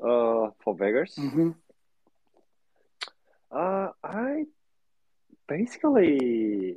[0.00, 1.50] Uh, for Vegas, hmm
[3.50, 4.44] uh, I
[5.48, 6.76] basically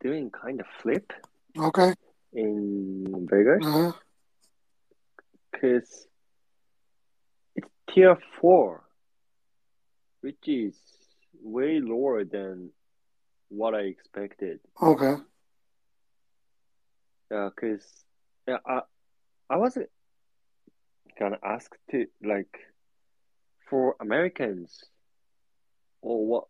[0.00, 1.12] doing kind of flip
[1.56, 1.94] Okay.
[2.33, 3.91] in Vegas Uh-huh.
[5.51, 6.07] because
[7.55, 8.83] it's tier four,
[10.21, 10.75] which is
[11.41, 12.69] way lower than
[13.49, 14.59] what I expected.
[14.81, 15.15] Okay.
[17.31, 17.85] Yeah, because
[18.47, 18.81] yeah, I
[19.49, 19.89] I wasn't
[21.19, 22.57] gonna ask to like
[23.69, 24.83] for Americans
[26.01, 26.43] or what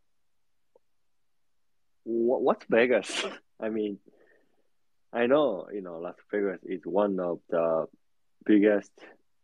[2.03, 3.23] what what's Vegas?
[3.59, 3.99] I mean,
[5.13, 7.87] I know you know Las Vegas is one of the
[8.45, 8.91] biggest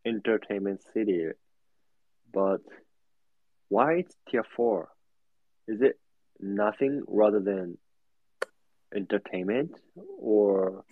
[0.05, 1.27] entertainment city,
[2.33, 2.61] but
[3.69, 4.89] why it's tier four?
[5.67, 5.97] Is it
[6.39, 7.77] nothing rather than
[8.95, 9.71] entertainment
[10.19, 10.83] or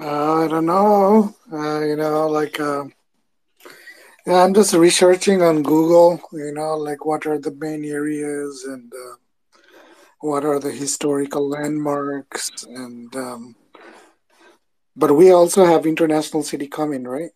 [0.00, 1.34] Uh, I don't know.
[1.52, 2.84] Uh, you know, like, uh,
[4.26, 8.92] yeah, I'm just researching on Google, you know, like what are the main areas and
[8.92, 9.16] uh,
[10.22, 13.56] what are the historical landmarks and um,
[14.96, 17.32] but we also have International City coming, right?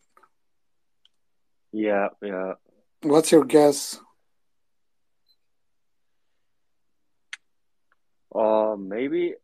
[1.73, 2.55] yeah yeah
[3.03, 4.01] What's your guess?
[8.35, 9.35] Uh, maybe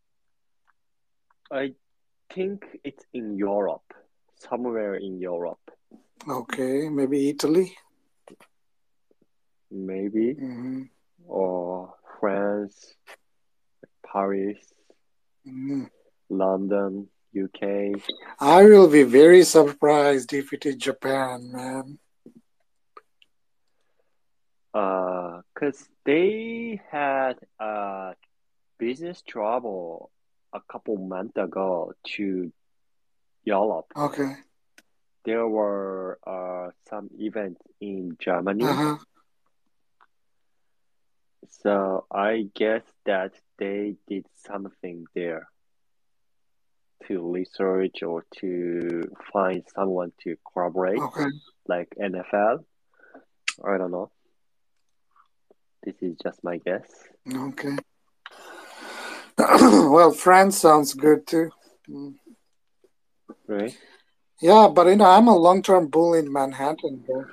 [1.52, 1.74] I
[2.32, 3.94] think it's in Europe,
[4.36, 5.70] somewhere in Europe,
[6.28, 7.76] Okay, maybe Italy.
[9.70, 10.82] maybe, hmm
[11.26, 12.94] or France,
[14.12, 14.58] Paris,
[15.44, 15.84] hmm
[16.28, 17.92] London, UK.
[18.40, 21.98] I will be very surprised if it is Japan, man.
[24.74, 28.14] Uh, cause they had a
[28.78, 30.10] business travel
[30.52, 32.52] a couple months ago to
[33.44, 33.86] Europe.
[33.96, 34.34] Okay.
[35.24, 38.64] There were uh some events in Germany.
[38.64, 38.96] Uh-huh.
[41.48, 45.48] So I guess that they did something there
[47.08, 51.26] to research or to find someone to collaborate, Okay.
[51.66, 52.64] like NFL.
[53.64, 54.10] I don't know.
[55.84, 56.88] This is just my guess.
[57.28, 57.76] Okay.
[59.38, 61.50] well, France sounds good too.
[61.88, 62.14] Mm.
[63.48, 63.76] Right?
[64.40, 67.24] Yeah, but you know, I'm a long-term bull in Manhattan, bro.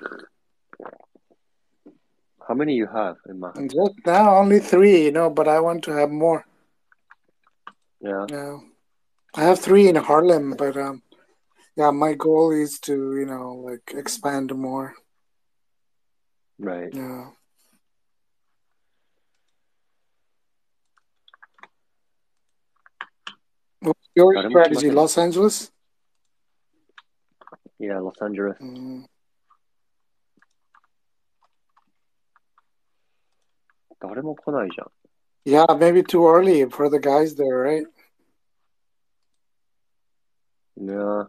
[2.49, 3.43] How many you have in?
[3.55, 6.43] And just now, only three, you know, but I want to have more.
[8.01, 8.25] Yeah.
[8.27, 8.57] Yeah.
[9.35, 11.03] I have three in Harlem, but um,
[11.77, 14.95] yeah, my goal is to, you know, like expand more.
[16.57, 16.89] Right.
[16.91, 17.27] Yeah.
[23.81, 24.89] What's your strategy?
[24.89, 25.71] Los Angeles?
[27.77, 28.57] Yeah, Los Angeles.
[28.59, 29.05] Mm.
[34.00, 34.90] 誰も来ないじゃん。
[35.46, 37.86] Yeah, maybe too early for the guys there, right?
[40.76, 41.24] Yeah.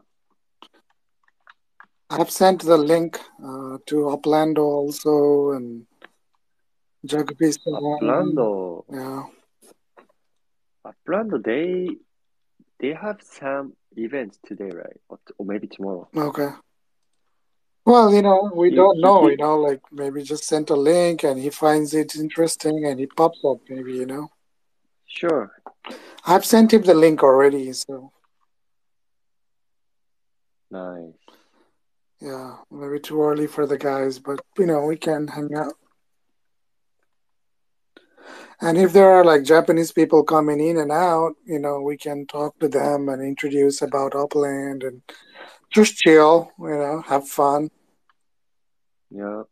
[2.10, 5.86] I've sent the link uh, to Uplando also and
[7.06, 7.58] Jagdish.
[7.68, 8.38] Upland,
[8.90, 9.24] Yeah.
[10.86, 11.90] Upland, they
[12.80, 15.00] they have some events today, right?
[15.10, 16.08] Or, or maybe tomorrow.
[16.16, 16.50] Okay.
[17.91, 21.41] Well, you know, we don't know, you- know, like maybe just sent a link and
[21.41, 24.29] he finds it interesting and he pops up, maybe, you know.
[25.07, 25.51] Sure.
[26.25, 28.13] I've sent him the link already, so
[30.71, 31.15] Nice.
[32.21, 35.75] yeah, maybe too early for the guys, but you know, we can hang out.
[38.61, 42.27] And if there are like Japanese people coming in and out, you know, we can
[42.27, 45.03] talk to them and introduce about Upland and
[45.71, 47.69] just chill, you know, have fun.
[49.11, 49.43] Yeah.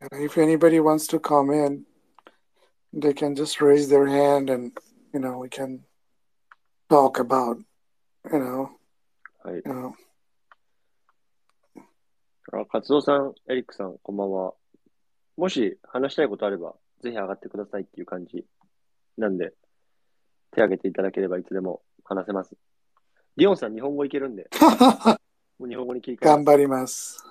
[0.00, 1.86] And if anybody wants to come in,
[2.92, 4.72] they can just raise their hand and,
[5.12, 5.84] you know, we can
[6.88, 7.58] talk about,
[8.30, 8.70] you know,
[9.42, 9.54] はい。
[9.56, 9.92] you know.
[12.52, 14.54] あ、カツオさん、エリックさん、こんばんは。
[15.36, 18.44] もし話したいことあれば、ぜひ上がってくださいっていう感じ。
[19.16, 19.52] なんで、
[20.52, 22.54] 手挙げていただければいつでも話せます。
[23.36, 24.48] リオンさん、日本語いけるんで。
[25.58, 27.22] もう日本語に切り替え頑張ります。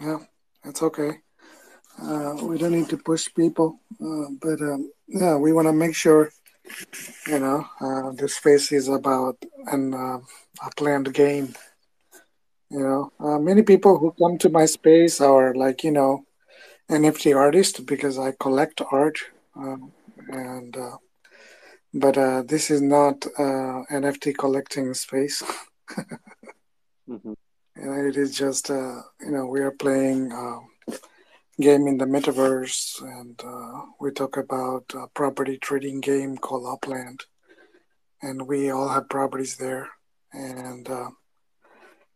[0.00, 0.18] Yeah,
[0.62, 1.22] that's okay.
[1.98, 5.94] Uh, we don't need to push people, uh, but um, yeah, we want to make
[5.94, 6.30] sure
[7.26, 9.36] you know uh, this space is about
[9.68, 10.18] an uh,
[10.60, 11.54] a planned game.
[12.74, 16.24] You know, uh, many people who come to my space are like, you know,
[16.90, 19.18] NFT artists because I collect art,
[19.56, 19.92] um,
[20.28, 20.96] and uh,
[21.94, 25.42] but uh, this is not uh, NFT collecting space.
[27.08, 27.34] Mhm.
[27.76, 30.60] Uh, it is just, uh, you know, we are playing uh,
[31.60, 37.24] game in the metaverse, and uh, we talk about a property trading game called Upland,
[38.22, 39.88] and we all have properties there.
[40.32, 40.88] And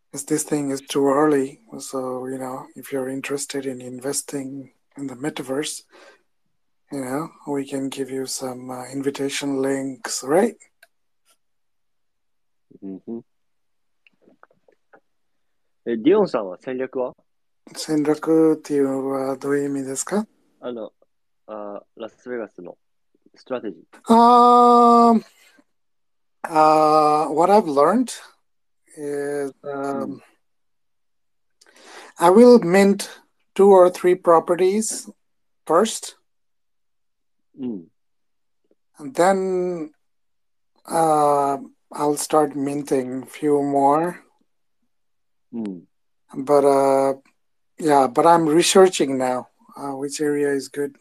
[0.08, 4.72] uh, as this thing is too early, so you know, if you're interested in investing
[4.98, 5.84] in the metaverse,
[6.92, 10.56] you know, we can give you some uh, invitation links, right?
[12.82, 13.22] うんうん
[15.86, 17.14] え、ディオンさんは戦略は
[17.76, 20.26] 戦略っていうのはどういう意味ですか
[20.62, 20.94] あの、
[21.48, 22.78] あラスベガスの
[23.36, 24.14] ストラテジー。
[24.14, 25.24] Um,
[26.44, 28.14] uh, what I've learned
[28.99, 30.21] is um,
[32.19, 33.09] I will mint
[33.55, 35.09] two or three properties
[35.67, 36.17] first.
[37.61, 37.87] Mm.
[38.99, 39.91] And then
[40.85, 41.59] uh,
[41.93, 44.21] I'll start minting a few more.
[45.55, 45.83] Mm.
[46.37, 47.15] But uh,
[47.79, 50.97] yeah, but I'm researching now uh, which area is good.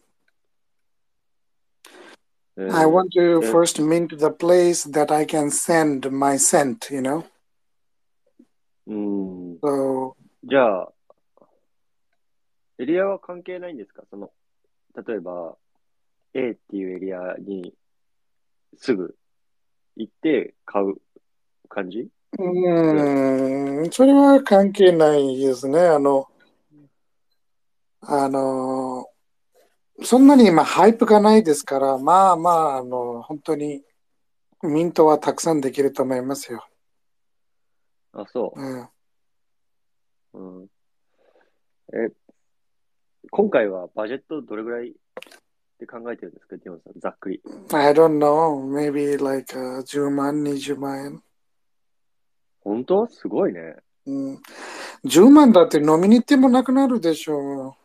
[2.60, 7.24] I want to first mint the place that I can send my scent, you know.
[8.88, 9.54] うん。
[9.62, 10.13] So
[10.44, 10.92] じゃあ、
[12.80, 14.04] エリアは関係ないんですか？
[14.10, 14.31] その、
[15.07, 15.56] 例えば、
[16.34, 17.74] A っていうエリアに
[18.78, 19.16] すぐ
[19.95, 20.95] 行って買う
[21.69, 22.07] 感じ？
[22.38, 25.80] うーん、それは関係ないですね。
[25.80, 26.28] あの、
[28.01, 29.10] あの、
[30.04, 33.84] そんなに今 hype がないですから、まあまあ、あの、本当に
[34.62, 36.63] ミントはたくさんできると思いますよ。
[38.22, 38.90] あ、そうん、う。
[40.34, 40.68] うん。
[41.94, 42.10] え、
[43.31, 44.94] 今回は budget どれぐらいっ
[45.80, 46.58] て考えてるんですか？
[46.58, 47.42] ディオンさん、ざっくり。
[47.72, 51.24] I don't know, maybe like、uh, 10万、20万円。
[52.62, 53.06] 本当？
[53.08, 53.75] すごいね。
[54.08, 54.42] うん、
[55.06, 57.75] 10万だって飲みに行ってもなくなるでしょ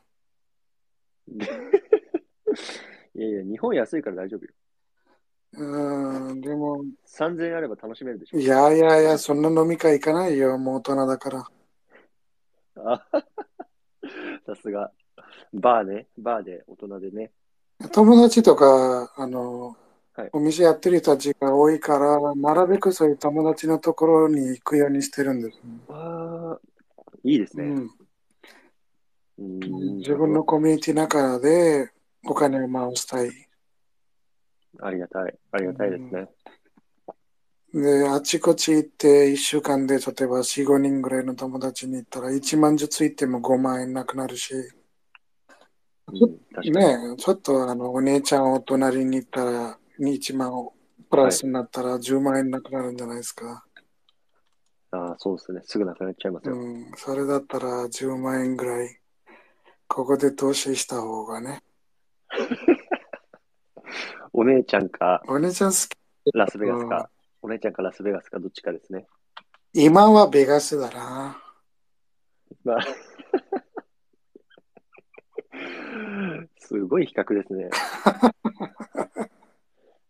[1.29, 4.53] いやいや、日本安いから大丈夫よ。
[5.55, 5.65] う。
[5.65, 8.39] うん、でも、3000円あれば楽しめるでしょ。
[8.39, 11.49] いやいやいや、そんな飲み会行かないよ、もう大人だから。
[12.77, 13.07] あ
[14.47, 14.93] さすが。
[15.53, 16.07] バーね。
[16.19, 17.33] バーで大人でね。
[17.93, 19.77] 友達とか、あの、
[20.15, 25.59] はいお店やってる人たちが多いから、なるべくそういう友達のところに行くようにしてるんです。
[25.89, 26.61] ああ、
[27.25, 27.65] いいですね。
[27.65, 27.91] うん、
[29.39, 31.91] うん自分のコミュニティの中で
[32.27, 33.31] お金を回したい。
[34.81, 35.39] ありがたい。
[35.53, 36.29] ありがたいですね。
[37.75, 44.55] で、あちこち行って1週間で例えば4、5人ぐらいの友達に行ったら1万ずつ行っても5万円なくなるし。
[46.65, 50.69] ねえ、ちょっとあのお姉ちゃんを隣に行ったら1万
[51.11, 53.65] プラスになったら10万円なくなるんじゃないですか。
[54.91, 55.63] ああ、そうですね。
[55.65, 56.57] すぐなくなっちゃいますよ。
[56.57, 59.01] うん、それだったら10万円ぐらい、
[59.89, 61.63] ここで投資した方がね。
[64.33, 65.97] お姉ちゃんかお姉ちゃん好き。
[66.33, 67.11] ラスベガスか、
[67.43, 69.07] お姉ちゃんかラスベガスかどっちかですね。
[69.75, 71.43] 今はベガスだな。
[72.65, 72.87] まあ
[76.59, 77.69] すごい比較ですね。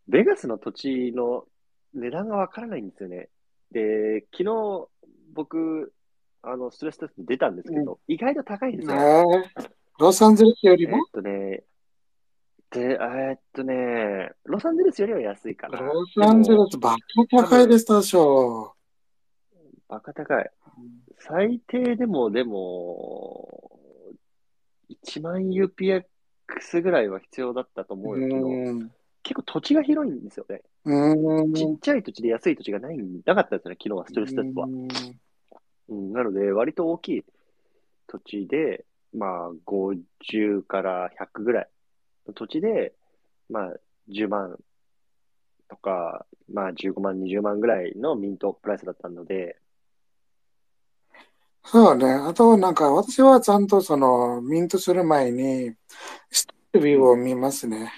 [0.07, 1.47] ベガスの土地の
[1.95, 3.29] 値段がわからないんですよね。
[3.73, 4.89] で、昨日
[5.33, 5.93] 僕、
[6.43, 8.97] あの、ストレステスト出たんですけど、意外と高いんですよ。
[8.97, 11.63] えーロサンゼルスよりえっもとね、
[12.73, 15.79] で、えっとね、ロサンゼルスよりは安いかな。
[15.79, 16.97] ロサンゼルスバ
[17.31, 18.75] カ高いですでしょ。
[19.89, 20.51] バカ高い。
[21.19, 23.71] 最低でも、でも、
[25.05, 26.03] 1万 UPX
[26.83, 28.55] ぐらいは必要だったと思うよ、昨日。
[28.55, 28.91] うん。
[29.23, 30.63] 結構土地が広いんですよね。
[30.87, 31.53] うん。
[31.53, 34.69] ちっちゃい土地で安い土地がない、なかったですね、昨日はストレステストは。
[35.89, 37.25] うん、なので、割と大きい
[38.07, 41.72] 土地で、まあ、50から100ぐらいの
[42.35, 42.95] 土地で、
[43.51, 43.75] まあ、
[44.09, 44.59] 10万
[45.69, 49.59] とか、まあ、15万、20万ぐらいのミントプライスだったので、
[51.65, 52.07] そうね。
[52.07, 55.75] あと、なんか、私はちゃんとその、ミントする前に、
[56.31, 57.93] ストリートビューを見ますね。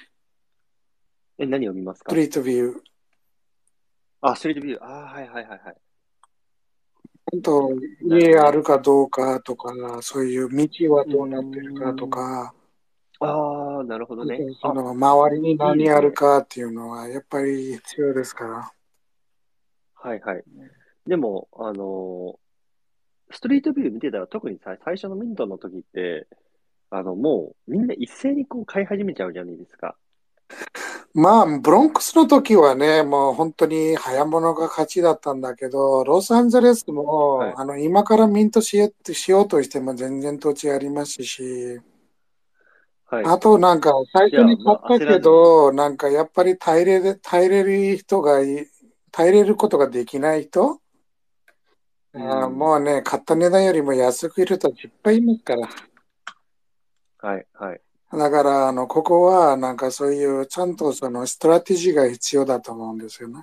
[1.38, 2.10] え、何を見ますか？
[2.10, 2.80] ストリートビュー。
[4.20, 4.84] あ、ストリートビュー。
[4.84, 5.76] あーはいはいはいはい。
[7.32, 12.54] ゃんと家あるかどうかとか、そういう道はどうなってるかとか、
[13.24, 14.38] ああ、なるほどね。
[14.60, 18.72] その周りに何あるかっていうのはやっぱり必要ですから。
[19.94, 20.44] はいはい。
[21.06, 22.44] でも、あのー
[23.30, 26.28] ストリートビュー見てたら特にさ、最初のミントの時って、
[26.90, 29.96] あの、もうみんな一斉にこう買い始めちゃうじゃないですか。
[31.14, 41.80] まあ、ブロンクスの時はね、もう本当に早物が勝ちだったんだけど、ロサンゼルスも、はいあの今からミントしようしようとしても全然土地ありますし、
[43.06, 43.24] はい。
[43.24, 48.68] あとなんか最初に買ったけど、なんかやっぱり耐えれる、耐えれる人がい、
[49.10, 50.80] 耐えれることができない人、
[52.14, 55.68] うんもうね、買った値段よりも安くいる人いっぱいいますから。
[57.18, 57.80] はい、はい。
[58.12, 63.42] だから、あの、ここはなんかそういうちゃんとそのストラテジーが必要だと思うんですよね。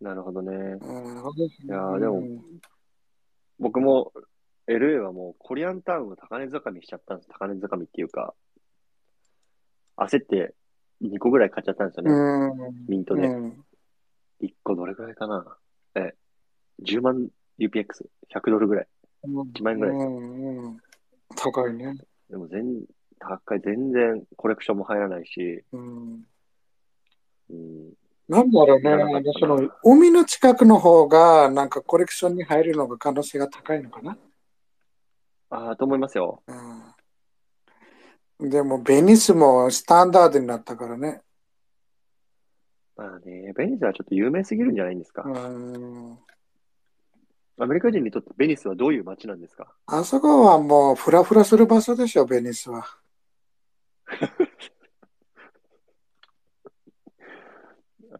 [0.00, 0.52] なるほどね。
[0.52, 2.22] うん、いいやーでも
[3.60, 4.12] 僕も
[4.70, 7.28] LA はもうコリアンタウンを高値掴みしちゃったんです。
[7.28, 8.34] 高値掴みっていうか、
[9.96, 10.54] 焦って
[11.02, 12.12] 2個ぐらい買っちゃったんですよね。
[12.12, 12.86] うん。
[12.88, 13.26] ミントで。
[13.26, 13.64] うん。
[14.42, 15.44] 1個どれぐらいかな
[15.96, 16.14] え、
[16.82, 18.86] 10万 UPX、100ドルぐらい。
[19.24, 20.04] 1万円ぐらいで
[21.36, 21.94] す高いね。
[22.30, 22.64] でも全、
[23.18, 26.24] 高い、全然コレクションも入らないし、うん。
[27.50, 27.92] うん、
[28.28, 34.16] なんだろうね、その海の近くの方がなんかコレクションに入るのが可能性が高いのかな。
[35.50, 36.42] ああ、と思いますよ。
[38.40, 41.22] うん、でも、ベニスもスタンダードになったからね。
[42.96, 45.22] まあね、ベニスはちょっと有名すぎるんじゃないんですか？
[45.24, 46.18] うん、
[47.58, 49.72] アメリカ人にとってベニスはどういう街なんですか？
[49.86, 52.86] あそこはもうフラフラする場所でしょ、ベニスは。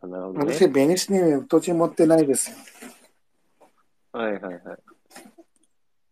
[0.02, 0.54] あなるほどね。
[0.54, 2.56] 私、ベニスに土地持ってないですよ。
[4.12, 4.62] はいはいはい。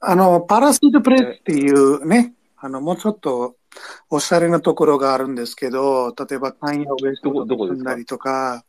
[0.01, 3.57] あの、パラシートプレイスっていうね、あの、もうちょっと
[4.11, 7.77] おしゃれなところがあるんですけど、例えばカンヤウエストどこどこですか？
[7.77, 8.65] 住んだりとか、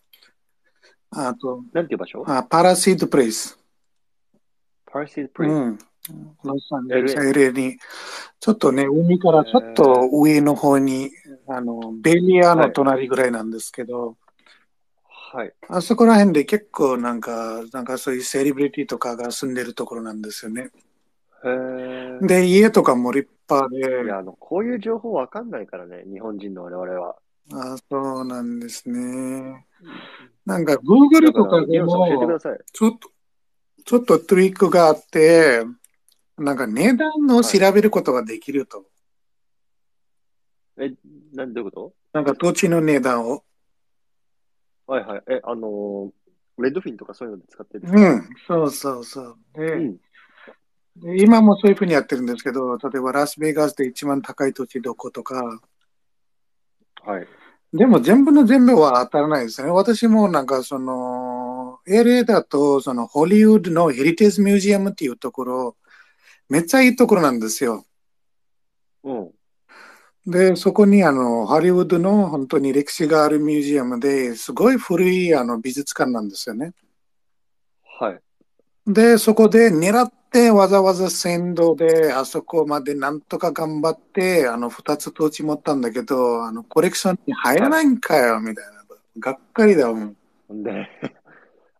[1.12, 1.98] あと、なんていう？
[1.98, 3.58] 場所あパラシートプレイス。
[4.86, 5.56] パーシープレイス？
[5.56, 5.80] うん。
[6.44, 7.78] ロサンゼルス LA に、
[8.40, 11.12] ちょっとね、海からちょっと上の方に、
[11.48, 14.18] あの、ベリアの隣ぐらいなんですけど、
[15.04, 15.54] はい。
[15.68, 20.72] あそこら辺で結構なんか、なんかそういうセレブリティとかが住んでるところなんですよね。
[22.22, 27.15] で、家とかも立派でい、や、あの、こういう情報わかんないからね、日本人の我々は。
[27.51, 29.65] あそうなんですね。
[30.46, 32.08] なんか Google とかでも。
[32.74, 33.12] ちょっと、
[33.86, 35.63] ちょっとトリックがあって、
[36.38, 38.86] なんか値段を調べることができると。
[40.77, 40.93] え、
[41.34, 43.43] なんどういうこなんか土地の値段を。
[44.88, 45.24] とはいはい。
[45.27, 46.12] え、あのー
[46.62, 49.38] レッドフィンとかそういうので使ってるうん、そうそうそう。
[49.55, 49.98] で、うん。
[51.01, 55.62] で今もそういうふうにやってるんですけど、例えばラスベガスで一番高い土地どことか、
[57.03, 57.27] はい。
[57.72, 59.70] でも全部の全部は当たらないですね。
[59.70, 65.77] 私もなんかその、LA だと、そのホリウッドのヘリテージミュージアムっていうところ、
[66.50, 67.86] めっちゃいいところなんですよ。
[69.03, 69.32] うん。
[70.25, 76.74] で、そこにあの、ハリウッドの本当に歴史があるミュージアムですごい古いあの美術館なんですよね。
[78.00, 78.22] はい。
[78.89, 88.79] で、そこで狙ってわざわざ先導であそこまでなんとか頑張って、あの、二つ土地持ったんだけど、あの、コレクションに入らないんかよ、みたいな。
[89.19, 90.15] がっかりだもん。
[90.53, 90.88] んで、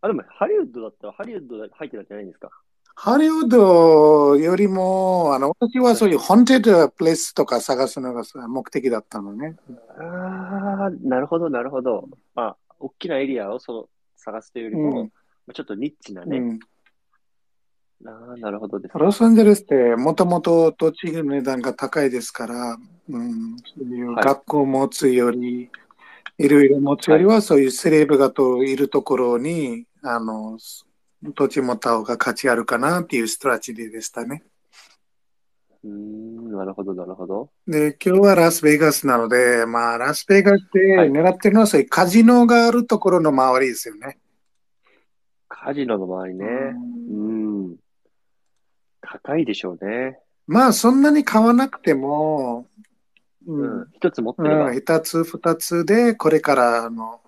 [0.02, 2.50] あ、でも、ハリウッドだったら、ハリウッド入ってたんじゃないんですか？
[2.94, 9.56] ハリウッドよりも、あの、私はそういうホンテッドプレイスとか探すのがさ目的だったのね。
[9.98, 12.08] ああ、なるほど、なるほど。
[12.34, 15.12] まあ、大きなエリアをその探すというよりも、うん
[15.46, 16.38] まあちょっとニッチなね。
[16.38, 16.58] うん。
[18.06, 19.04] ああ、なるほどです、ね。
[19.04, 22.78] ロサンゼルスってもともと土地の値段が高いですから、
[23.08, 25.70] うん、そういうはい学校を持つより、
[26.38, 30.58] いろいろ持つよりは、そういうセレブがといるところに、あの、
[31.34, 34.42] 土地持った方が価値あるかなっていうストラテジーでしたね。
[35.84, 37.50] うーん、なるほど、なるほど。
[37.66, 44.18] で、今日はラスベガスなので、まあ、ラスベガスではい狙ってるのはそういうカジノがあるところの周りですよね。
[45.48, 46.46] カジノの周りね。
[47.10, 47.76] うんうん。
[49.12, 50.18] 高いでしょうね。
[50.46, 52.66] まあ、そんなに買わなくても、
[53.46, 53.86] ううんん。
[53.92, 54.66] 一つ持ってれば。
[54.66, 57.20] うん、一つ二つで、これから、あの、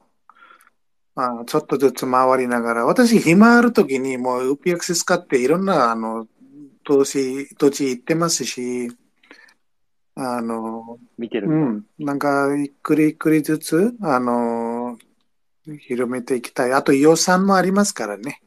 [1.15, 6.27] まあ、ちょっとずつ回りながら、私、暇あるときにもう UPX 使っていろんな、あの、
[6.85, 8.89] 投資、土地行ってますし、
[10.15, 11.55] あの、見てるだ。
[11.55, 14.99] うんん、なんか、ゆっくりゆっくりずつ、あの、
[15.65, 16.73] 広めていきたい。
[16.73, 18.42] あと予算もありますからね。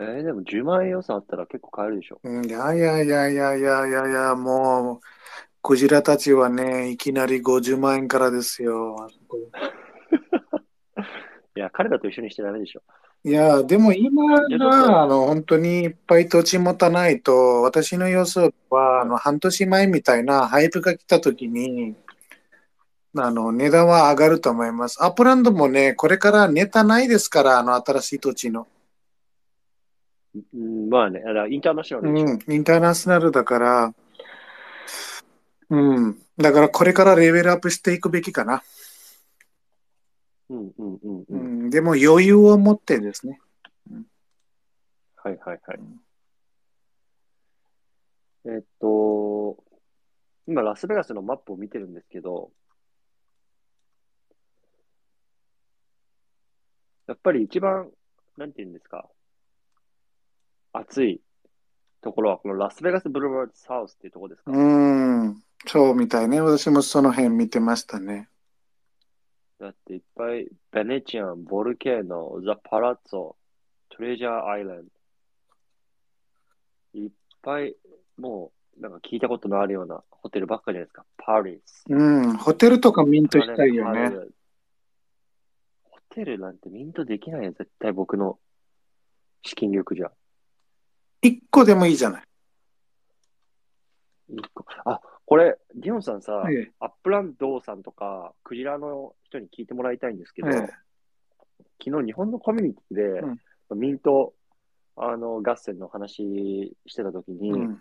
[0.00, 2.20] えー、でも10万円予算あったら結構買えるでしょ。
[2.22, 5.00] うんいやいやいやいやいやいやいや、もう、
[5.62, 9.08] クジラたちはね、いきなり50万円からですよ。
[11.54, 12.82] いや、彼らと一緒にしてダメでしょ。
[13.24, 21.94] いや、でも今いやちょっとが、あの、本当にいっぱい土地持たないと、私の予想は、あの、半年前みたいな hype が来た時に、
[23.14, 25.04] あの、値段は上がると思います。
[25.04, 28.66] アップランドもね、これからネタないですから、あの、新しい土地の。
[30.34, 32.28] うん、まあね、だからインターナショナうルでしょ。
[32.36, 33.94] ん、インターナショナルだから、
[35.70, 38.62] うん、だからこれからレベルアップしていくべきかな。
[40.50, 41.66] うんうんうんううん。
[41.66, 43.40] ん、でも余裕を持ってですね。
[45.16, 45.80] はいはいはい。
[48.44, 49.56] えっと、
[50.46, 52.50] 今ラスベガスのマップを見てるんですけど、
[57.06, 57.90] やっぱり一番、
[58.36, 59.08] なんて言うんですか、
[60.72, 61.20] 暑い
[62.00, 64.52] ところはこのラスベガスブルーワードサウスっていうところですか？
[64.52, 66.40] うん、そうみたいね。
[66.40, 68.28] 私もその辺見てましたね。
[69.60, 73.36] だっていっぱい、ベネチアン、ボルケーノ、ザ・パラッツォ、
[73.90, 74.82] トレジャー・アイラン
[76.94, 76.98] ド。
[76.98, 77.10] いっ
[77.42, 77.76] ぱい、
[78.18, 81.04] もう、なんか聞いたことのあるようなホテルばっかじゃないですか？
[81.16, 81.84] パリス。
[81.88, 84.10] うん、ホテルとかミントしたいよね。
[85.84, 88.40] ホテルなんてミントできないよ、絶対僕の
[89.44, 90.10] 資金力じゃ。
[91.22, 92.22] 一個でもいいじゃない。
[94.28, 94.64] 一個。
[94.84, 96.72] あ、これ、ディオンさんさ、ええ。
[96.80, 100.56] アップランドさんとか、クジラの人に聞いてもらいたいんですけど、ええ。
[101.82, 103.22] 昨日日本のコミュニティで、
[103.74, 104.34] ミント
[104.96, 107.80] あの合戦の話してたときに、うん、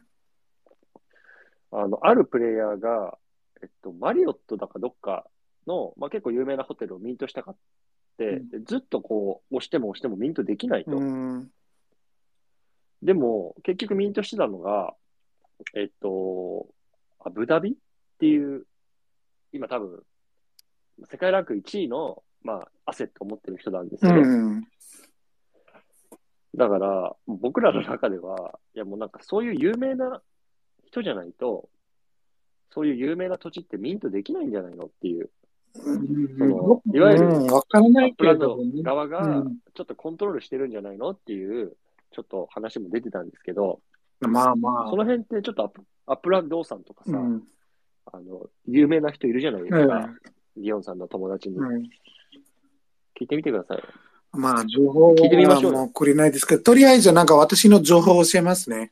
[1.72, 3.18] あの、あるプレイヤーが、
[3.62, 5.26] えっと、マリオットだかどっか
[5.68, 7.56] の、まあ、結構有名なホテルをミントしたかっ
[8.18, 8.50] て、うん。
[8.50, 10.98] でずっとこう、押しても押してもミントできないと。
[10.98, 11.52] うん、
[13.02, 14.94] でも、結局ミントしてたのが、
[15.76, 16.68] えっと、
[17.20, 17.72] アブダビ？
[17.72, 17.74] っ
[18.20, 18.66] ていう、
[19.54, 20.04] 今多分、
[21.10, 24.16] 世界ランク1位の、まあ、アセットを持ってる人なんですうよ。
[24.26, 24.64] ん、
[26.56, 30.22] だから、僕らの中では、いやもうなんかそういう有名な
[30.86, 31.70] 人じゃないと、
[32.74, 35.30] そういう有名な土地ってミントできないんじゃないのっていう、
[35.74, 38.60] そのいわゆるうん、わからアないけれど。
[38.84, 39.58] 側がうん。
[39.74, 41.78] ちょっとコントロールしてるんじゃないのっていう、
[42.12, 43.80] ちょっと話も出てたんですけど、
[44.20, 44.90] まあまあ。
[44.90, 47.44] その辺ってちょっとアップアップランドさんとかさ、うん
[48.06, 49.96] あの、有名な人いるじゃないですか。
[49.96, 50.18] うん
[50.58, 51.58] ディオンさんの友達に。
[51.58, 51.90] うん
[53.20, 53.84] 聞いてみてください。
[54.34, 58.92] まあ、情報聞いてみましょうもうくれないですけど、とりあえずなんか私の情報を教えますね。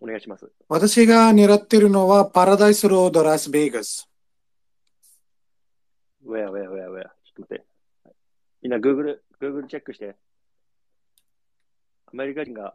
[0.00, 0.50] お願いします。
[0.68, 4.08] 私が狙ってるのはパラダイスロードラスベガス。
[6.24, 7.02] ウェアウェアウェアウェア。
[7.02, 7.64] ちょっと待って。
[8.62, 10.16] みんな Google、Google チェックして。
[12.12, 12.74] アメリカ人が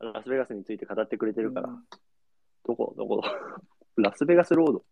[0.00, 1.68] ラスベガスについて語ってくれてるから。
[2.66, 2.94] どこ？
[2.96, 3.22] どこ？
[3.96, 4.84] ラスベガスロード。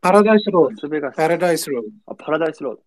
[0.00, 0.70] パラダイスロード。
[0.70, 1.16] ラスベガス。
[1.16, 1.88] パラダイスロード。
[2.12, 2.82] あ、パラダイスロード。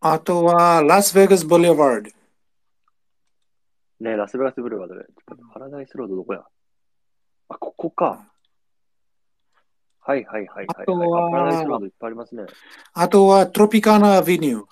[0.00, 2.10] あとはラスベガスブリュワード。
[4.00, 5.06] ねえラスベガスブルーワードで。
[5.52, 6.44] パラダイスロードどこや？
[7.48, 8.30] あ、ここか。
[10.00, 11.32] はいはいはいはい、あとははい。
[11.34, 12.44] あパラダイスロードいっぱいありますね。
[12.92, 14.66] あとはトロピカナアビニュー。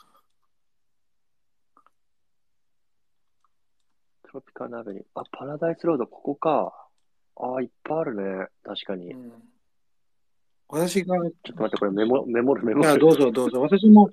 [4.33, 5.05] トロピカルアベニュー。
[5.15, 6.73] あ、パラダイスロード、ここか。
[7.37, 8.47] ああ、いっぱいあるね。
[8.65, 9.11] 確かに。
[9.11, 9.19] ちょ
[10.69, 13.01] 私が、いっと待って、これメモ、メモる、メモや、る。
[13.01, 13.61] どうぞどうぞ。
[13.61, 14.09] 私も、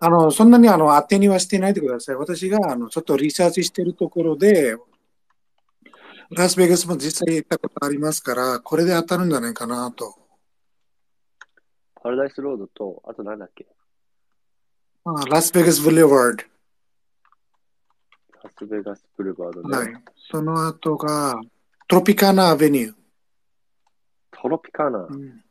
[0.00, 2.16] あの、そんなにあの、当てにはしてないでください。
[2.16, 4.74] 私が、あの、ちょっとリサーチしてるところで、
[6.30, 10.14] ラスベガスも実際行ったことありますから、これで当たるんじゃないかなと。
[12.02, 13.66] パラダイスロードと、あとなんだっけ
[15.04, 16.57] あラスベガスブリュワード。
[18.42, 19.76] ラスベガスブルバードね。
[19.76, 19.94] はい。
[20.30, 21.40] その後が、
[21.88, 22.94] トロピカナアベニュー。
[24.30, 25.00] トロピカナ。
[25.00, 25.42] うん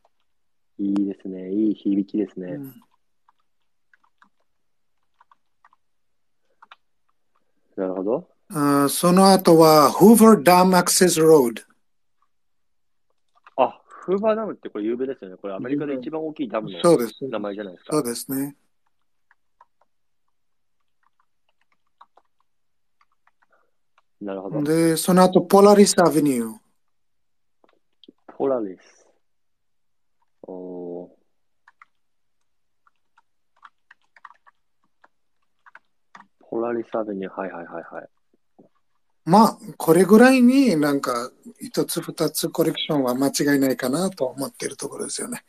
[0.80, 1.52] いいですね。
[1.52, 2.52] いい響きですね。
[2.52, 2.82] うん
[7.76, 8.28] なるほど。
[8.50, 11.62] あその後は、フーバーダムアクセスロード。
[13.64, 15.38] あ、フーバーダムってこれ有名ですよね。
[15.38, 16.80] これアメリカで一番大きいダムの。
[17.30, 17.94] 名前じゃないですか。
[17.94, 18.56] そうですね。
[24.22, 24.64] なるほど。
[24.64, 26.56] で、その後、ポラリスアベニュー。
[28.36, 29.08] ポラリス。
[30.44, 31.10] おー
[36.50, 37.40] ポラリスアベニュー。
[37.40, 38.10] はいはいはいはい。
[39.26, 45.44] まあ、これぐらいになんか、一つ二つコレクションは間違いないかなと思っているところですよね。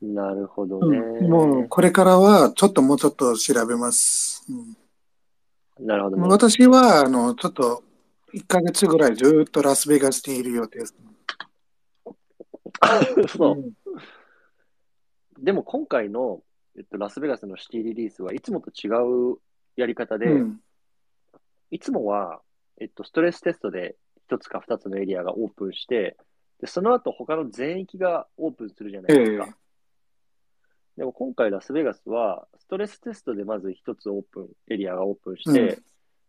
[0.00, 0.98] なるほどうね。
[0.98, 4.44] ん、もう、これからは、ちょっともうちょっと調べます。
[4.48, 4.76] うん、
[5.80, 6.28] なるほどね。
[6.28, 7.82] 私は、あの、ちょっと、
[8.32, 10.94] 1ヶ月ぐらいずっとラスベガスにいるようです。
[13.28, 13.60] そうう。
[13.60, 13.72] ん
[15.38, 16.42] でも今回の、
[16.76, 18.90] えっと、ラスベガスのシティリリースはいつもと違
[19.32, 19.38] う
[19.76, 20.60] やり方で、うん
[21.70, 22.40] いつもは、
[22.80, 26.16] えっと、ストレステストで一つか二つのエリアがオープンして、
[26.60, 29.56] でその後他の全域がオープンするじゃないですか。
[30.96, 35.84] ええでも今回ラスベガスは、ストレステストでまず一つオープン、エリアがオープンして、うん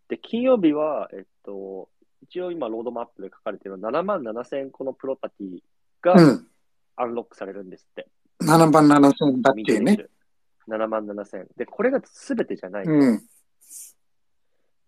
[0.08, 1.88] で、金曜日は、えっと、
[2.22, 5.58] 一応今ロードマップで書かれている7万7千個のプロパティ
[6.02, 6.46] がうん。
[6.98, 8.08] アンロックされるんですって。
[8.42, 10.10] 7番7戦だってみる。
[10.66, 11.46] 7万7千。
[11.56, 12.84] で、これが全てじゃない。
[12.84, 13.22] うん。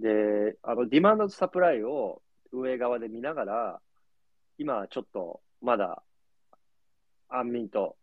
[0.00, 3.80] で、あの、ディマンドとサプライを運営側で見ながら、
[4.56, 6.02] 今はちょっとまだ、
[7.28, 7.96] 安眠と、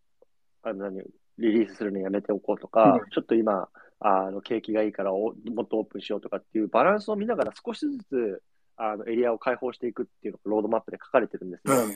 [0.61, 1.03] あの何、
[1.37, 3.69] リリースするのやめておこうとか、うんちょっと今、
[3.99, 8.43] あの、景気がいいからおもっとオープンしようとかっていうバランスを見ながら少しずつ、
[8.77, 11.85] あの、エリアを開放していくっていうのがロードマップで書かれてるんですよ。
[11.85, 11.95] うん。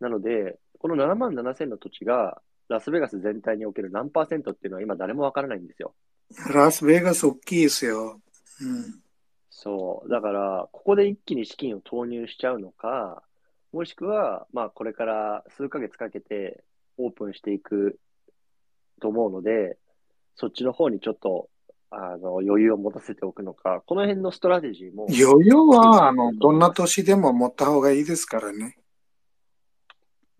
[0.00, 5.94] なので、この7万7千の土地が、ラスベガス全体における何パーセントっていうのは今誰もわからないんですよ。
[6.52, 8.20] ラスベガス大きいですよ。
[8.60, 9.00] うん。
[9.50, 10.08] そう。
[10.08, 13.22] だから、ここで一気に資金を投入しちゃうのか、
[13.72, 16.64] もしくは、まあ、これから数ヶ月かけて
[16.98, 17.98] オープンしていく
[19.00, 19.76] と思うので、
[20.36, 21.48] そっちの方にちょっと、
[21.90, 28.78] あの、余裕を持たせておくのか、この辺の strategy も、余裕は、あの、どんな年でも持った方がいいですからね。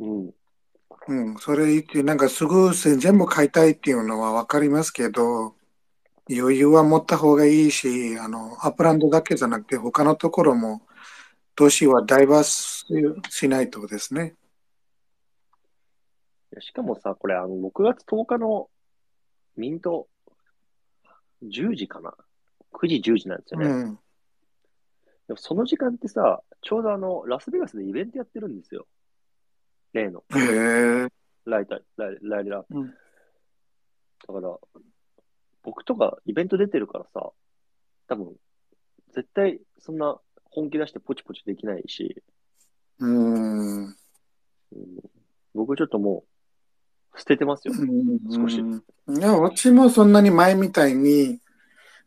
[0.01, 0.35] うん、
[1.09, 1.37] うん。
[1.39, 5.55] それ言って、なんかすぐ全部買いたいっていうのはわかりますけど、
[6.31, 10.83] 余裕は持った方がいいし、あの、アップランドだけじゃなくて、他のところも、
[11.55, 12.87] 都市はダイバース
[13.31, 14.35] しないとですね。
[16.61, 18.69] しかもさ、これ、あの、6月10日の
[19.57, 20.09] ミント、
[21.43, 22.15] 10時かな
[22.73, 23.67] ?9 時、10時なんですよね。
[23.67, 23.99] うん。
[25.27, 28.87] でもその時間ってさ、ちょうどあの、ラスベガスでイベントやってるんですよ。
[29.93, 30.25] 例の。
[30.35, 31.09] へえ。
[31.45, 32.65] ライター、ライライラ。
[32.69, 32.95] うん
[34.27, 34.57] だから、
[35.63, 37.31] 僕とかイベント出てるからさ、
[38.09, 38.35] 多分、
[39.13, 42.23] 絶対そんな本気出してポチポチできないし、
[42.99, 43.85] うん。
[43.85, 43.97] うん
[45.55, 46.34] 僕ちょっともう、
[47.17, 47.75] 捨ててますよ。
[48.31, 51.41] 少しいや、私もそんなに前みたいに、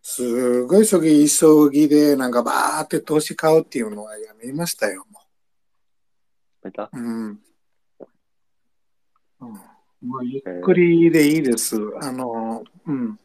[0.01, 5.21] すごい急ぎ、急ぎで、なんかバーって投資買うっていうのはやめましたよ、も
[6.63, 6.83] また？
[6.83, 6.89] う。
[6.93, 7.39] うん。
[9.41, 9.59] うん
[10.01, 11.75] もうゆっくりでいいです。
[12.01, 13.19] あの、うん。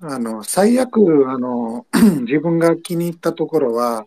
[0.00, 1.86] あの、最悪、あの、
[2.26, 4.06] 自分が気に入ったところは、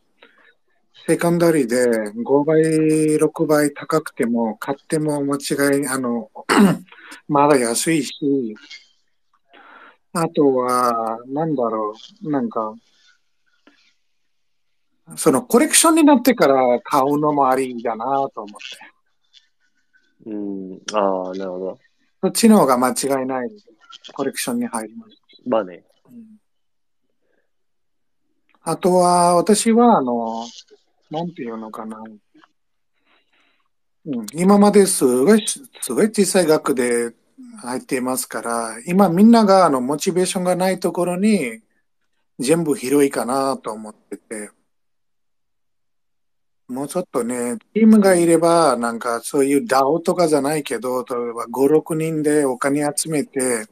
[1.05, 2.61] セカンダリーで5倍、
[3.17, 6.31] 6倍高くても、買っても間違い、あの、
[7.27, 8.55] まだ安いし、
[10.13, 12.73] あとは、なんだろう、なんか、
[15.15, 18.47] そのコレクションになってから買うのもありだなと思っ
[20.25, 20.29] て。
[20.29, 21.79] うん、ああ、なるほど。
[22.21, 23.49] そっちの方が間違いない
[24.13, 25.17] コレクションに入ります。
[25.45, 25.83] まあね。
[28.63, 30.45] あとは、私は、あの、
[31.09, 32.01] なんていうのかな。
[34.05, 35.45] うん、今まですごい、
[35.81, 37.13] すごい小さい額で
[37.61, 41.61] 入っていますから、今みんながあのモチベーションがないところに
[42.39, 44.51] 全部広いかなと思ってて、
[46.67, 53.67] もうちょっとね、チームがいれば、なんかそういう DAO とかじゃないけど、例えば5、6人でお金集めて、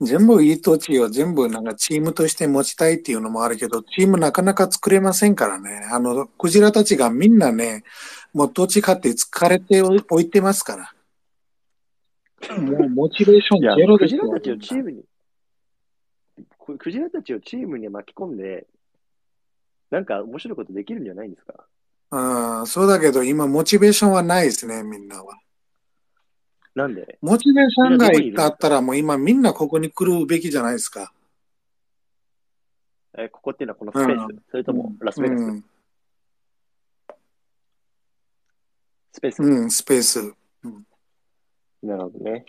[0.00, 5.88] 全部いい土地を全部なんかチームとして持ちたいっていうのもあるけど、チームなかなか作れませんからね。
[5.90, 7.82] あの、クジラたちがみんなね、
[8.32, 10.92] もう土地買って疲れておいてますから。
[12.56, 14.20] もうモチベーションゼロ、ですよ。
[14.20, 15.02] クジラたちをチームに、
[16.56, 18.66] こクジラたちをチームに巻き込んで、
[19.90, 21.64] なんか面白いことできるんじゃないんですか？
[22.10, 25.38] うん、そうだけど今モチベーションはないですね、みんなは。
[26.74, 27.18] なんで？
[27.20, 31.12] モチベーションあったらもう今みんなここに来るべきじゃないですか。
[33.16, 35.64] えここっていうのはこのスペース、うんそれともラスベガス、うん、
[39.12, 40.34] スペース、うん、スペース。
[41.82, 42.44] なるほどね。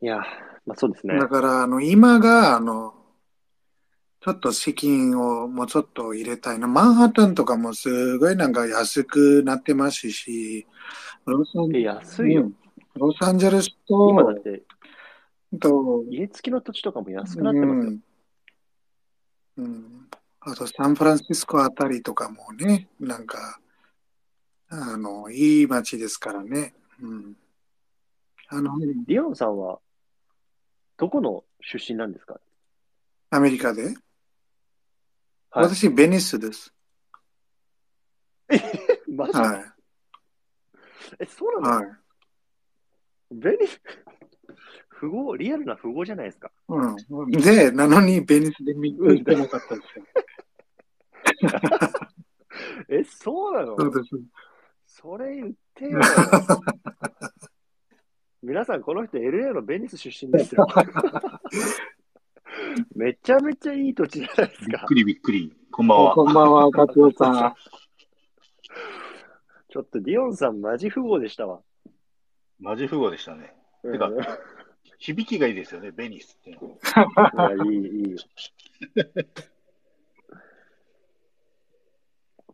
[0.00, 0.18] いや、
[0.66, 1.18] まあそうですね。
[1.18, 2.94] だから、あの、今が、あの、
[4.20, 6.66] ちょっと資金をもうちょっと入れたいな。
[6.66, 10.66] マンハッタンとかもすごいなんか安くなってますし、
[11.30, 12.56] ロサンえ安いようん
[12.94, 14.62] ロサンゼルスと、今だって
[15.60, 17.92] と、家付きの土地とかも安くなってますよ。
[19.58, 19.64] うん。
[19.64, 20.08] うん。
[20.40, 23.60] あと、サンフランシスコあたりとかもね、なんか、
[24.68, 26.74] あの、いい街ですからね。
[27.00, 27.36] うん。
[28.48, 28.72] あの、
[29.06, 29.78] リオンさんは、
[30.96, 32.40] どこの出身なんですか？
[33.30, 33.96] アメリカで、はい
[35.50, 36.74] 私、ベニスです。
[39.08, 39.74] マジ、は
[41.18, 41.62] え、そうい。
[41.62, 41.96] なの、はい。
[43.30, 43.80] ベニス、
[45.00, 46.50] 富豪、リアルな富豪じゃないですか？
[46.68, 47.30] うん。
[47.30, 50.04] で、なのにベニスで見見てなかったですよ。
[52.88, 53.76] え、そうなの？
[53.76, 54.16] そうです。
[54.86, 56.00] それ言ってよ。
[58.42, 60.66] 皆さん、この人 LA のベニス出身ですよ。
[62.94, 64.94] めちゃめちゃいい土地じゃないですかびっく。
[64.94, 65.52] りびっくり。
[65.70, 66.14] こんばんは。
[66.14, 67.54] こんばんは、カツオさん。
[69.70, 71.60] ちょっとディオンさん、マジ富豪でしたわ。
[72.58, 73.54] マジ富豪でしたね。
[73.82, 74.10] うんてか
[74.98, 76.68] 響きがいいですよね、ベニスっていうの。
[76.68, 76.74] い
[77.58, 78.16] や、いい、いい。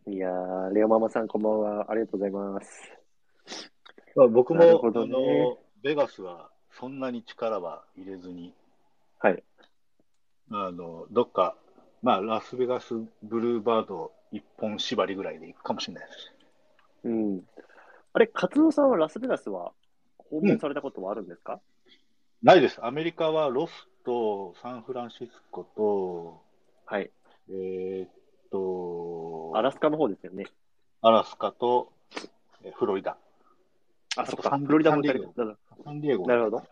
[0.15, 1.89] いやー、レオママさん、こんばんは。
[1.89, 2.93] ありがとうございます。
[4.15, 8.53] まあ、僕も、なるほどねあの、ベガスはそんなに力は入れずに、
[9.17, 9.43] はい。
[10.51, 11.57] あの、どっか、
[12.03, 16.34] まあ、ラスベガスブルーバード一本縛りぐらいで行くかもしれないです。
[17.05, 17.41] うん。
[18.13, 19.71] あれ、カツオさんはラスベガスは
[20.17, 21.61] 訪問されたことはあるんですか、
[22.43, 22.83] ないです。
[22.85, 23.71] アメリカはロス
[24.03, 26.41] とサンフランシスコと、
[26.85, 27.11] はい。
[27.49, 28.09] えーっ
[28.51, 30.45] と、アラスカの方ですよね。
[31.01, 31.91] アラスカと
[32.65, 33.17] えーフロリダ。
[34.17, 34.57] あ、そっか。
[34.57, 36.25] フロリダも行かれサンてなるサンディエゴ。
[36.25, 36.63] なるほど。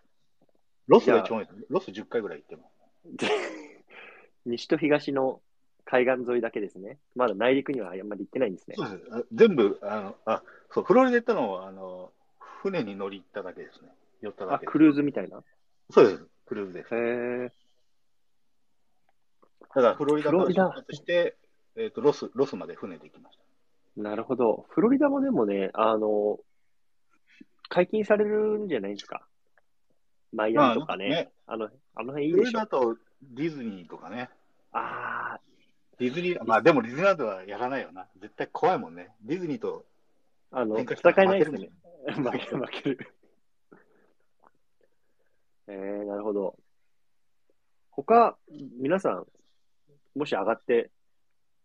[0.87, 1.65] ロスが一番多いですね。
[1.69, 2.71] ロス10回ぐらい行っても。
[4.45, 5.41] 西と東の
[5.93, 6.97] 海岸沿いだけですね。
[7.15, 8.75] まだ内陸にはあんまり行ってないんですね。
[8.75, 9.13] そうです。
[9.13, 12.11] あ全部、あの、あ、そう、フロリダ行ったのは、あの、
[12.63, 13.89] 船に乗り行っただけですね。
[14.21, 14.71] 寄っただあ、けです。
[14.71, 15.43] クルーズみたいな？
[15.91, 16.25] そうです。
[16.47, 16.95] クルーズです。
[16.95, 17.51] へえ。
[19.75, 21.37] だから、フロリダから出発して、
[21.75, 24.01] えっ、と、ロス、ロスまで船で行きました。
[24.01, 24.65] なるほど。
[24.69, 26.39] フロリダもでもね、あの、
[27.69, 29.27] 解禁されるんじゃないですか？
[30.33, 31.09] マイアミとかね。
[31.09, 32.59] まあねあの、あの辺いいフロでしょ。
[32.59, 34.31] リダとディズニーとかね。
[34.71, 35.12] あ
[35.99, 38.07] ディズニー、まあでもディズニーランドはやらないよな。
[38.19, 39.09] 絶対怖いもんね。
[39.21, 39.85] ディズニーと、
[40.51, 41.69] あ、あの、戦えないですよね
[42.07, 42.21] 負。
[42.21, 43.13] 負ける、負ける。
[45.67, 46.57] えー、なるほど。
[47.91, 49.27] 他、皆さん、
[50.15, 50.91] もし上がって、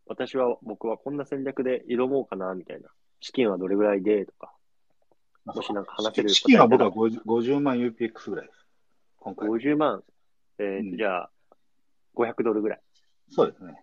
[0.07, 2.91] 私は、僕はこんな戦略で挑もうかな、みたいな。
[3.21, 4.55] 資金はどれぐらいで、とか。
[5.45, 8.67] もしなんか話せる資金は僕は 50, 50万 UPX ぐらいです。
[9.19, 9.49] 今回。
[9.49, 10.05] 50万、
[10.59, 11.31] えーうんじゃあ、
[12.15, 12.81] 500ドルぐらい。
[13.31, 13.83] そうですね。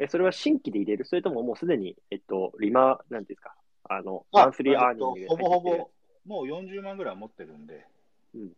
[0.00, 1.04] え、それは新規で入れる？
[1.04, 3.54] それとももうすでに、えっと、リマ、なんていうんですか、
[3.88, 5.90] あの、あマンスリーアーニングでえっとほぼほぼ、
[6.26, 7.86] もう40万ぐらい持ってるんで。
[8.34, 8.52] うん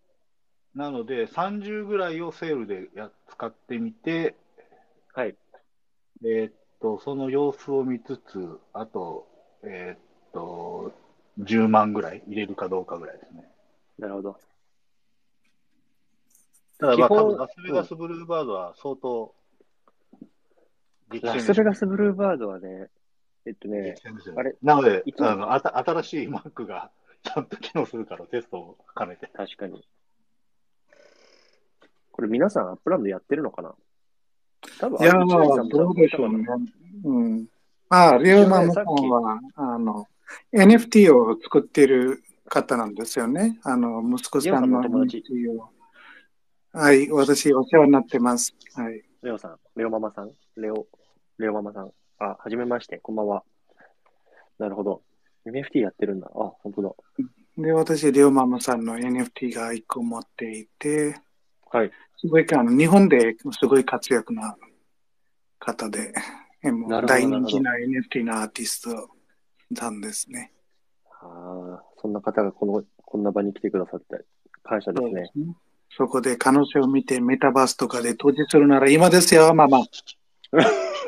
[0.74, 4.34] なので、30ぐらいをセールでや使ってみて、
[5.12, 5.36] はい。
[6.24, 9.28] えーっと、その様子を見つつ、あと、
[9.62, 9.98] えーっ
[10.32, 10.92] と、
[11.40, 13.44] 10万ぐらい入れるかどうかぐらいですね。
[13.98, 14.40] なるほど。
[16.78, 19.41] ただ、まあ、多分ラスベガスブルーバードは相当、激
[21.20, 22.88] ラ戦スベガスブルーバードはね、
[23.46, 23.96] えっとね
[24.36, 24.54] あれ？
[24.62, 25.20] なのでいつ？
[25.20, 26.90] もあのあた、新しい Mac が
[27.22, 29.28] ちゃんと機能するからテストを兼ねて。
[29.34, 29.84] 確かに。
[32.10, 33.74] これ皆さんアップランドやってるのかな？
[34.78, 36.46] 多分いや、あまあ、どうでしょうね。
[37.04, 37.46] うん。
[37.88, 40.06] まあ、リオマムさんは、あの、
[40.52, 43.58] NFT を作っている方なんですよね。
[43.64, 45.68] あの、息子さんの NFT を。
[46.72, 48.54] はい、私、お世話になってます。
[48.74, 49.02] はい。
[49.22, 50.86] レオさん、レオママさん、レオ、
[51.38, 51.90] レオママさん。
[52.18, 53.42] あ、はじめまして、こんばんは。
[54.58, 55.02] なるほど。
[55.46, 56.28] NFT やってるんだ。
[56.34, 56.90] あ、本当だ。
[57.58, 61.16] で、私、リオマムさんの NFT が一個持っていて、
[61.70, 61.90] はい。
[62.18, 64.56] すごい、あの、日本ですごい活躍な
[65.58, 66.12] 方で、
[66.62, 69.10] えもう大人気な NFT のアーティスト
[69.70, 70.52] なんですね。
[71.20, 74.24] ああ、そんな方がこの、こんな場に来てくださって、
[74.62, 75.22] 感謝ですね。
[75.34, 75.54] ね
[75.96, 79.80] そこで可能性を見てメタバースとかで投資するなら今ですよ、ママ。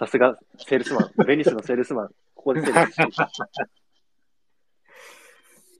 [0.00, 1.10] さすが、セールスマン。
[1.26, 2.08] ベニスのセールスマン。
[2.34, 2.96] ここでセールス。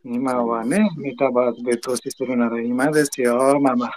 [0.04, 3.88] 今はね、メタバースで投資するなら今ですよ、ママ。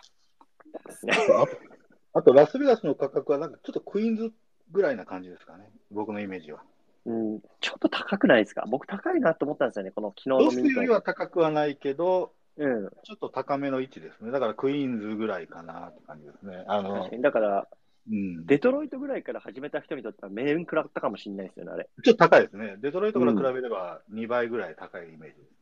[2.13, 4.31] あと、ラスベガスの価格はなんかちょっとクイーンズ
[4.71, 5.69] ぐらいな感じですかね。
[5.91, 6.63] 僕のイメージは。
[7.05, 8.63] うん、ちょっと高くないですか？
[8.69, 12.89] 僕高いなと思ったんですよね、この昨日ロのミントスよりは高くはないけど、うん。
[13.03, 14.31] ちょっと高めの位置ですね。
[14.31, 16.63] だからクイーンズぐらいかなって感じですね。
[16.67, 17.09] あの。
[17.19, 17.67] だから、
[18.09, 18.45] うん。
[18.45, 21.89] デトロイトぐらいから始めた人にとっては面食らったかもしれないですよね、あれ。
[22.03, 22.75] ちょっと高いですね。
[22.81, 25.53] デトロイトから比べれば2倍ぐらい高いイメージです。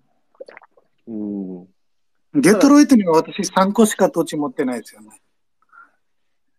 [1.08, 2.42] うん。
[2.42, 5.22] デトロイトには私3個しか土地持ってないですよね。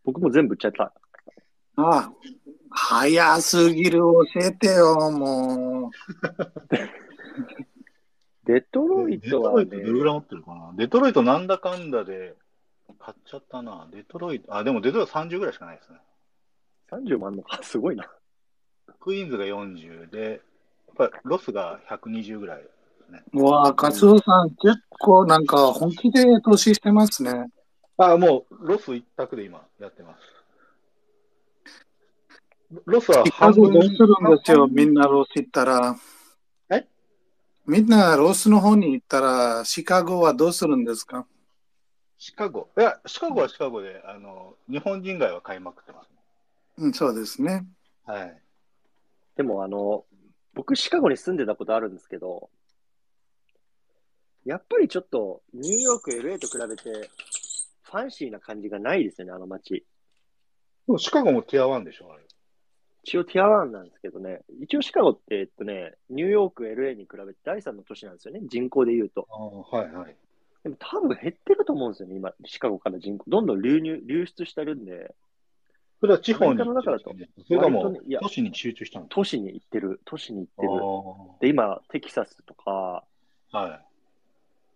[0.05, 0.93] 僕も全部売っちゃった。
[1.77, 2.13] ああ、
[2.71, 5.91] 早すぎる教えてよ、もう。
[8.45, 10.73] デトロイトはねデトロイト、どれぐらい持ってるかな？
[10.77, 12.35] デトロイトなんだかんだで
[12.99, 13.89] 買っちゃったな。
[13.91, 15.99] デトロイト、あ、でもデトロイト30ぐらいしかないですね。
[16.91, 18.11] 30万のか、 すごいな。
[19.01, 20.43] クイーンズが40で、
[20.99, 22.69] やっぱロスが120ぐらいで
[23.07, 23.23] すね。
[23.33, 27.51] うわあ、カツオさん、結構なんか本気で投資してますね。
[27.97, 30.21] あ、もうロス一択で今やってます。
[32.87, 35.97] ロスはシカ半分ゴどうするんですよ、みんなロス行ったら。
[36.71, 36.87] え？
[37.67, 41.27] みんなロスの方に行ったら、シカゴはどうするんですか？
[42.23, 42.69] シカゴ。
[42.79, 46.17] いや、シカゴはシカゴで、あの、日本人街は買いまくってますね。
[46.79, 47.67] うん、そうですね。
[48.07, 48.41] はい。
[49.37, 50.05] でもあの、
[50.55, 52.49] 僕シカゴに住んでたことあるんですけど、
[54.45, 57.11] やっぱりちょっとニューヨーク、LA と比べて
[57.83, 59.85] ファンシーな感じがないですよね、あの街。
[60.87, 62.23] でもシカゴもティアワンでしょ、あれ。
[63.03, 69.27] 一応ティアワンなんですけどね、一応シカゴって、えっとね、ニューヨーク、LA に比べて第3の都市なんですよね、人口で言うと。
[69.29, 70.17] あはいはい。
[70.63, 73.29] でも多分減ってると思うんですよね、今、シカゴから人口。
[73.29, 75.15] どんどん流入、流出してるんで、
[76.01, 77.15] それは地方にの中だと
[77.47, 80.69] それがもうや都市に集中したんです都市に行ってる、都市に行ってる。
[80.73, 83.05] あで、今、テキサスとか、
[83.53, 83.87] あはい。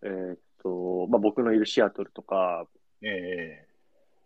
[0.03, 2.66] えーっと、まあ、僕のいるシアトルとか、
[3.03, 3.09] え
[3.62, 3.66] え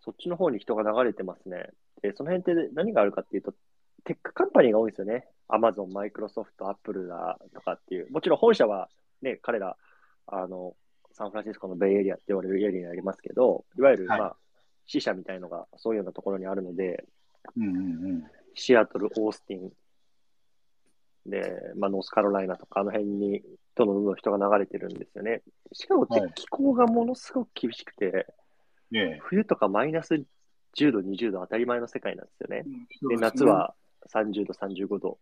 [0.02, 1.70] そっちの方に人が流れてますね。
[2.02, 3.54] で、その辺って何があるかっていうと、
[4.04, 5.26] テックカンパニーが多いんですよね。
[5.48, 8.10] アマゾン、マイクロソフト、アップルだとかっていう。
[8.10, 8.88] もちろん本社は
[9.20, 9.76] ね、彼ら、
[10.26, 10.74] あの、
[11.12, 14.36] サンフランシスコのベイエリアって言われるエリアにありますけど、いわゆる、はいまあ、
[14.86, 17.04] 支社みたいのがそういうようなところにあるので、
[17.56, 18.24] うんうんうん。
[18.54, 19.70] シアトル、オースティン、
[21.26, 23.42] で、まあ、ノースカロライナとか、あの辺に、
[23.74, 25.42] どんどんどん人が流れてるんですよね。
[25.72, 28.26] シカゴってはい気候がものすごく厳しくて、
[28.92, 30.14] ええ冬とかマイナス
[30.76, 32.64] 10度、20度当たり前の世界なんですよね。
[32.66, 33.44] うすね夏。
[33.44, 33.74] は
[34.12, 35.18] 30度、35度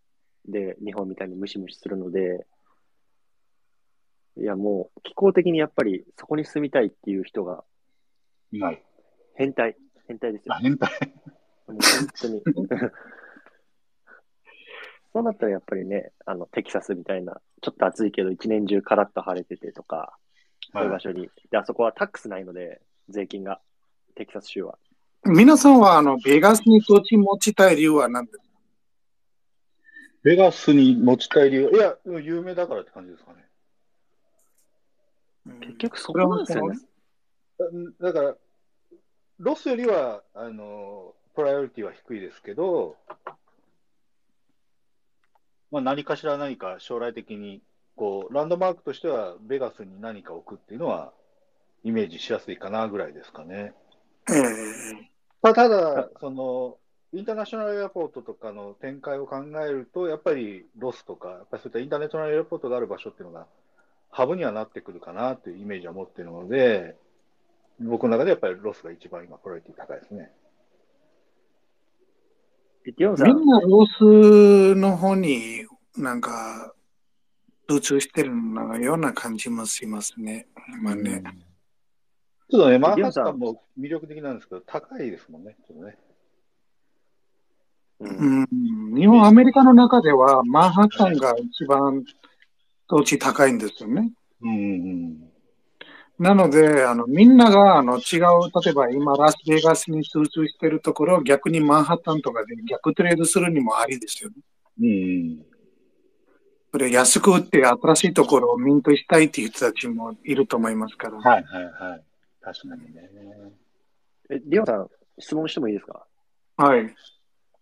[0.46, 2.46] で、日本みたいにムシムシするので、
[4.40, 7.64] いや、もう気候的にやっぱりそこに住みたいっていう人が
[8.52, 8.82] いない。
[9.34, 10.58] 変態、変態ですよあ、。
[10.58, 10.90] 変態。
[11.66, 11.78] もう本
[12.20, 12.42] 当に。
[15.12, 20.16] そうなったらやっぱりね、あの、テキサスみたいな、ちょっと暑いけど一年中カラッと晴れててとか、
[20.72, 21.30] そういう場所に。
[21.50, 23.60] で、あそこはタックスないので、税金が、
[24.14, 24.78] テキサス州は。
[25.24, 28.44] 皆さんは、あの、ベガスに土地持ちたい理由は何ですか？
[30.22, 31.70] ベガスに持ちたい理由。
[31.70, 33.47] いや、有名だからって感じですかね。
[35.60, 36.78] 結局そこなんですよね。
[38.00, 38.36] だだから、
[39.38, 42.96] ロスよりは、あの、プライオリティは低いですけど、
[45.70, 47.62] まあ、何かしら何か将来的に、
[47.96, 51.12] こう、ランドマークとしては、ベガスに何か置くっていうのは、
[51.84, 53.74] イメージしやすいかなぐらいですかね。
[55.54, 56.78] ただ、その、
[57.12, 63.46] インターナショナルエアポートとかの展開を考えると、やっぱりロスとか、やっぱりそういったインターナショナルエアポートがある場所っていうのが、
[64.10, 66.96] ハブにはなってくるかなというイメージは持っているので、
[67.80, 70.32] 僕の中でやっぱりロスが一番今、プライオリティ高いですね。
[72.84, 75.66] みんなロスの方に
[75.96, 76.72] なんか、
[77.68, 78.30] 流通してる
[78.82, 80.46] ような感じもしますね。
[80.80, 81.22] 今ね。
[82.50, 85.98] ちょっとね、マンハッタンも魅力的なんですけど、高いですもんね、ちょっとね。
[88.00, 92.04] うんうん、日本、アメリカの中では、マンハッタンが一番
[92.88, 94.10] 土地高いんですよね。
[94.42, 95.28] うんうん
[96.20, 104.36] なので、あの、みんなが、あの、違う、例えば今、ラスベガスに集中してるところを逆にマンハッタンとかで逆トレードするにもありですよね。
[104.80, 104.84] う
[106.76, 106.78] ん。
[106.78, 111.18] れ安く売って新しいところをミントしたいっていう人たちもいると思いますから。
[111.18, 111.20] うん。
[111.20, 112.04] はいはいはい。
[112.40, 113.08] 確かにね。
[114.30, 114.88] え、ディオンさん、
[115.20, 116.04] 質問してもいいですか？
[116.56, 116.94] はい。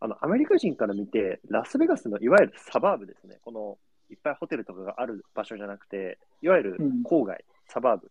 [0.01, 3.39] あの、アメリカ人から見て、ラスベガスのいわゆるサバーブですね。
[3.45, 3.77] この、
[4.11, 8.11] いっぱいホテルとかがある場所じゃなくて、いわゆるうん郊外、サバーブ。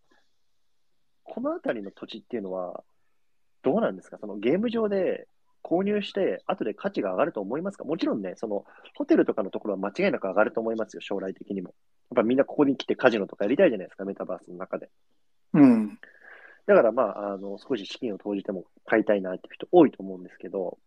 [1.24, 2.84] この辺りの土地っていうのは、
[3.62, 4.18] どうなんですか？
[4.18, 5.26] そのゲーム上で
[5.62, 7.84] 購入して、後で価値が上がると思いますか？
[7.84, 11.74] もちろんね、その、ホテルとかのところは間違いなく上がると思いますよ、将来的にも。
[12.10, 14.90] やっぱみんなここに来てカジノとかやりたいじゃないですか、メタバースの中で。
[15.54, 15.98] うん。
[16.66, 20.78] だからまあ、あの、少し資金を投じても買いたいなっていう人多いと思うんですけど、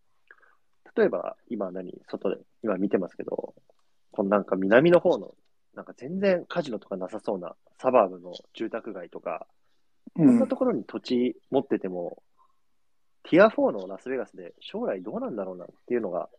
[0.95, 3.53] 例えば今何、外で、今見てますけど、
[4.11, 5.33] このなんか南の方の、
[5.75, 9.47] なんか全然カジノとかなさそうなサバーブの住宅街とか、
[10.15, 12.21] うこんなんところに土地持ってても、
[13.23, 16.29] ティア4のラスベガスで将来どうなんだろうなっていうのが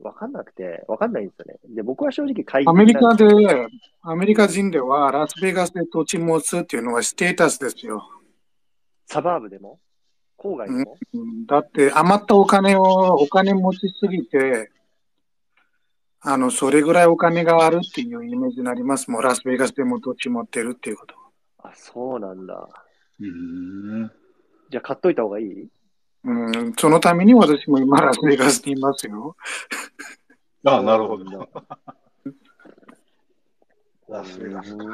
[0.00, 1.58] 分かんなくて、分かんないんですよね。
[1.74, 3.24] で、僕は正直会議アメリカで、
[4.02, 8.08] アメリカ人ではラスベガスで土地持つっていうのはステータスですよ。
[9.06, 9.78] サバーブでも、
[10.38, 11.46] 郊外でも、うん。
[11.46, 14.70] だって余ったお金を、お金持ちすぎて、
[16.28, 19.10] あの、それぐらいお金があるっていうイメージになります。
[19.12, 21.14] もうラスベガスでも土地持ってるっていうこと。
[21.58, 22.68] あ、そうなんだ。
[23.20, 24.10] うん。
[24.68, 25.68] じゃあ買っといた方がいい？
[26.24, 29.36] うん、そのために私も今ラスベガスにいますよ。
[30.64, 31.24] あなるほど。
[31.24, 31.48] ど。
[34.10, 34.84] ラスベガスか。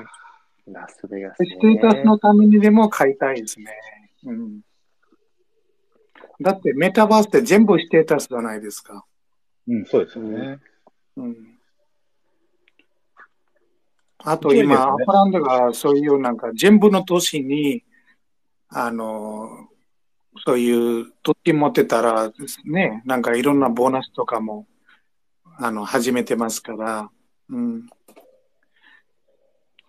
[0.68, 3.66] ラスベガス、ステータスのためにでも買いたいですね。
[4.26, 4.60] うん。
[6.42, 9.06] だってメタバースって全部ステータスじゃないですか。
[9.66, 10.36] うん、そうですよね。
[10.36, 10.60] うん。
[14.18, 17.84] あと今、ねアップランドがそういうなんか全部の都市に、
[18.68, 19.68] あの、
[20.46, 24.66] そういう土地持ってたらですね、なんかいろんなボーナスとかも、
[25.58, 27.10] あの、始めてますから、
[27.50, 27.86] うん。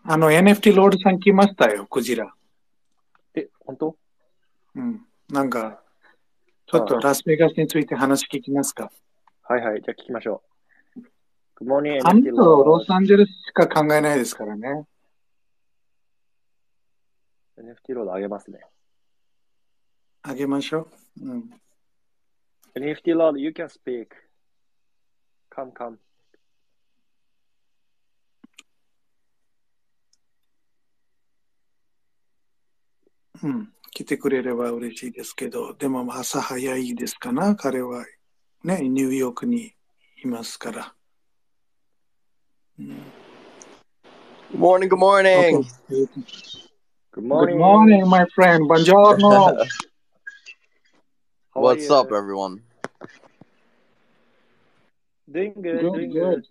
[0.03, 2.33] あの、NFT ロールさん来ましたよ、クジラ。
[3.35, 3.95] え、本当？
[4.75, 5.05] うん。
[5.29, 5.81] なんか、
[6.65, 8.91] ちょっとラスベガスについて話聞きますか。
[9.43, 10.52] はいはい、じゃあ聞きましょう。
[11.59, 14.85] Good morning, あの NFT 人、ロ.サンゼルスしか考えないですからね。
[17.57, 18.59] NFT ロードあげますね。
[20.23, 20.87] あげましょ
[21.21, 21.29] う。
[21.29, 21.49] うん。
[22.75, 24.07] NFT Lord, you can speak.
[25.55, 25.97] Come, come.
[33.43, 33.73] うん。
[33.91, 38.05] 来てくれれば嬉しいですけど、でも朝早いですかな、彼は。
[38.63, 39.75] ね、ニューヨークに
[40.23, 40.95] いますから。
[42.79, 42.89] うん、
[44.51, 45.63] Good morning, good morning.
[45.87, 46.09] Good
[47.11, 47.57] Good morning.
[47.59, 48.67] morning, my friend.
[48.67, 49.67] Buongiorno.
[51.53, 51.93] What's you?
[51.93, 52.63] up, everyone?
[55.31, 56.41] Doing good, Good, doing good.
[56.41, 56.45] good.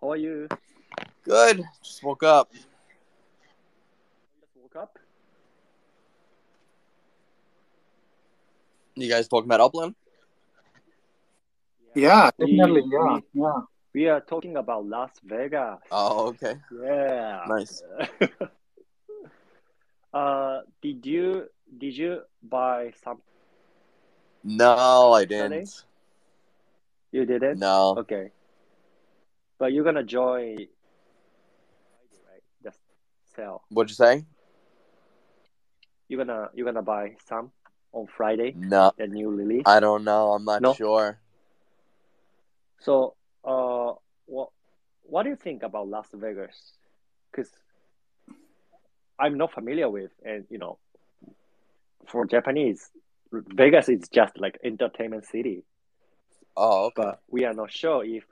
[0.00, 0.48] How are you?
[1.24, 1.62] Good.
[1.84, 2.50] Just woke up.
[2.54, 2.66] Just
[4.56, 4.98] woke up?
[8.96, 9.94] You guys talking about Upland?
[11.94, 12.84] Yeah, We- definitely.
[12.90, 13.60] Yeah, yeah.
[13.94, 15.78] We are talking about Las Vegas.
[15.90, 16.54] Oh, okay.
[16.82, 17.44] Yeah.
[17.46, 17.82] Nice.
[20.14, 23.20] uh, did you did you buy some?
[24.44, 25.84] No, I didn't.
[27.12, 27.58] You didn't?
[27.58, 27.96] No.
[27.98, 28.30] Okay.
[29.58, 30.68] But you're gonna join, right?
[32.64, 32.78] Just
[33.36, 33.62] sell.
[33.68, 34.24] What'd you say?
[36.08, 37.52] You're gonna you're gonna buy some
[37.92, 38.54] on Friday.
[38.56, 38.92] No.
[38.96, 39.64] The new release.
[39.66, 40.32] I don't know.
[40.32, 40.72] I'm not No?
[40.72, 41.18] sure.
[42.82, 43.14] So,
[43.44, 43.92] uh,
[44.26, 44.50] what
[45.02, 46.74] what do you think about Las Vegas?
[47.30, 47.50] Because
[49.18, 50.78] I'm not familiar with, and you know,
[52.06, 52.90] for Japanese,
[53.32, 55.64] Vegas is just like entertainment city.
[56.56, 57.10] Oh, okay.
[57.10, 58.24] But we are not sure if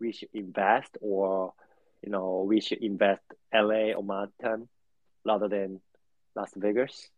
[0.00, 1.54] we should invest or,
[2.02, 4.68] you know, we should invest LA or Manhattan
[5.24, 5.80] rather than
[6.34, 7.10] Las Vegas.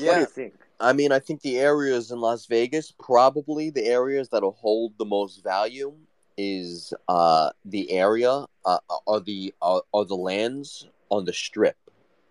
[0.00, 0.20] What do Yeah.
[0.20, 0.54] you think?
[0.82, 5.04] I mean, I think the areas in Las Vegas, probably the areas that'll hold the
[5.06, 5.94] most value
[6.38, 11.76] is uh the area uh are the are, are the lands on the strip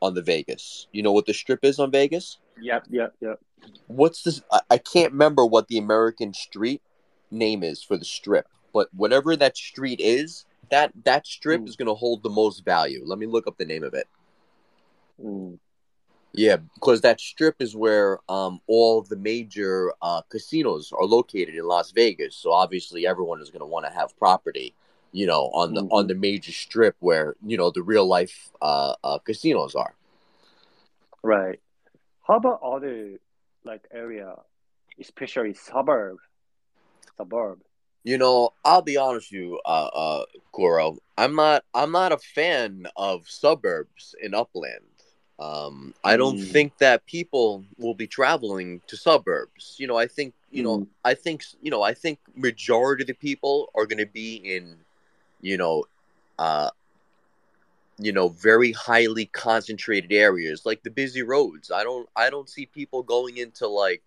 [0.01, 0.87] on the Vegas.
[0.91, 2.39] You know what the strip is on Vegas?
[2.61, 3.39] Yep, yep, yep.
[3.87, 6.81] what's this I, I can't remember what the american street
[7.31, 11.69] name is for the strip but whatever that street is that that strip Mm.
[11.69, 14.07] is going to hold the most value let me look up the name of it
[15.23, 15.59] Mm,
[16.33, 21.65] yeah because that strip is where um all the major uh casinos are located in
[21.65, 24.73] las vegas so obviously everyone is going to want to have property
[25.11, 26.07] you know on the on Mhm.
[26.07, 29.95] the major strip where you know the real life uh, uh casinos are
[31.23, 31.59] right.
[32.27, 33.19] How about other
[33.63, 34.35] like area,
[34.99, 36.17] especially suburb,
[37.17, 37.59] suburb?
[38.03, 40.97] You know, I'll be honest with you, uh, uh, Kuro.
[41.17, 41.63] I'm not.
[41.73, 44.90] I'm not a fan of suburbs in Upland.
[45.41, 46.51] Um, I don't Mm.
[46.51, 49.75] think that people will be traveling to suburbs.
[49.79, 50.35] You know, I think.
[50.51, 50.87] You know, Mm.
[51.03, 51.43] I think.
[51.61, 54.77] You know, I think majority of the people are going to be in,
[55.41, 55.85] you know,
[56.37, 56.69] uh,
[57.97, 61.71] you know, very highly concentrated areas like the busy roads.
[61.71, 62.07] I don't.
[62.15, 64.03] I don't see people going into like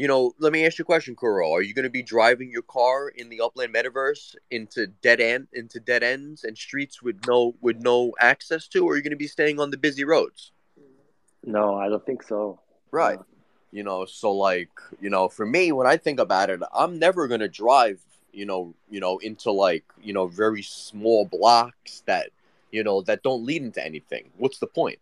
[0.00, 1.52] you know, let me ask you a question, Kuro.
[1.52, 5.48] Are you going to be driving your car in the Upland Metaverse into dead end
[5.52, 9.10] into dead ends and streets with no with no access to, or are you going
[9.10, 10.52] to be staying on the busy roads?
[11.44, 12.60] No, I don't think so.
[12.90, 13.18] Right.
[13.72, 14.70] You know, so like,
[15.02, 18.00] you know, for me, when I think about it, I'm never going to drive,
[18.32, 22.30] you know, you know, into like, you know, very small blocks that,
[22.72, 24.30] you know, that don't lead into anything.
[24.38, 24.98] What's the point?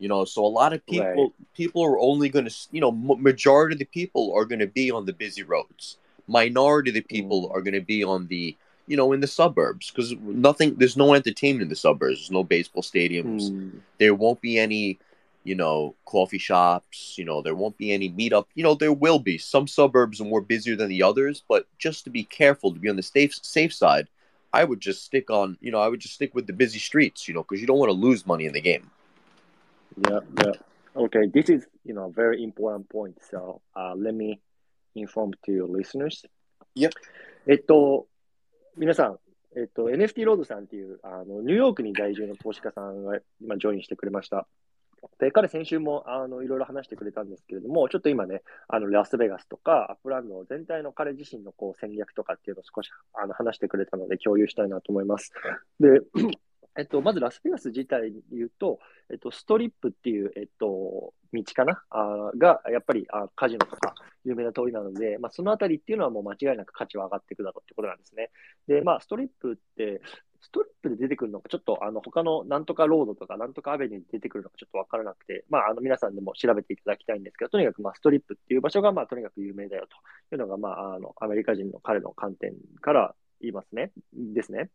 [0.00, 1.54] You know, so a lot of people Right.
[1.54, 4.90] people are only going to, you know, majority of the people are going to be
[4.90, 5.98] on the busy roads.
[6.26, 9.90] Minority of the people are going to be on the, you know, in the suburbs
[9.90, 10.74] because nothing.
[10.76, 12.18] There's no entertainment in the suburbs.
[12.18, 14.98] There's no baseball stadiums Mm, there won't be any
[15.44, 17.14] you know, coffee shops.
[17.16, 18.46] You know, there won't be any meetup.
[18.54, 19.38] You know, there will be.
[19.38, 22.90] Some suburbs are more busier than the others, but just to be careful, to be
[22.90, 24.08] on the safe safe side,
[24.52, 25.56] I would just stick on.
[25.60, 27.26] You know, I would just stick with the busy streets.
[27.26, 28.90] You know, because you don't want to lose money in the game.
[29.98, 30.52] Yeah, yeah.
[30.96, 33.18] Okay, this is you know very important point.
[33.30, 34.40] So uh, let me
[34.94, 36.24] inform to your listeners.
[36.74, 36.90] Yep.
[37.46, 38.06] えっと、
[38.76, 39.18] 皆さん、
[39.56, 44.46] えっと、NFT ロードさんっていう、あの、ニューヨークに在住の投資家さんが今、ジョインしてくれました。
[45.18, 55.32] で、彼先週も、あの、いろいろ話してくれたんですけれども、ちょっと今ね、あの、ラスベガスとか、アップランド全体の彼自身のこう戦略とかっていうのを少し、あの、話してくれたので共有したいなと思います。
[55.80, 56.00] で、
[56.78, 58.78] えっと、まずラスベガス自体で言うと、
[59.10, 61.82] えっと、ストリップっていう、えっと、道かな？
[61.90, 63.94] あが、やっぱりあカジノとか
[64.24, 68.30] 有名な通りなので、まあ、そのあたりっていうのはもう間違いなく価値は上がっていくだろうってことなんですね。
[68.66, 70.00] で、まあ、ストリップって、
[70.42, 79.86] ストリップで出てくるのか、ちょっとあの他のなんとかロードとかなんとかアベニューで出てくるのかちょっとわからなくて、まあ、あの皆さんでも調べていただきたいんですけど、とにかくまあストリップっていう場所がまあとにかく有名だよ
[80.30, 83.92] というのが、まあ、あのアメリカ人の彼の観点から言いますね。
[84.14, 84.70] ですね。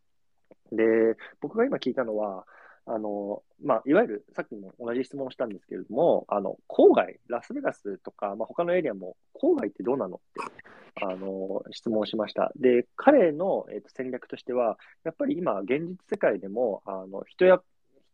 [0.72, 2.45] で、僕が今聞いたのは、
[2.88, 12.51] あの、まあ、いわゆる、さっきも同じ質問をしたんですけれども、あの、郊外、ラスベガスとか、まあ、他のエリアも、郊外ってどうなのって、あの、質問しました。
[12.55, 17.61] で、彼の、えっと戦略としては、やっぱり今、現実世界でも、あの、人や、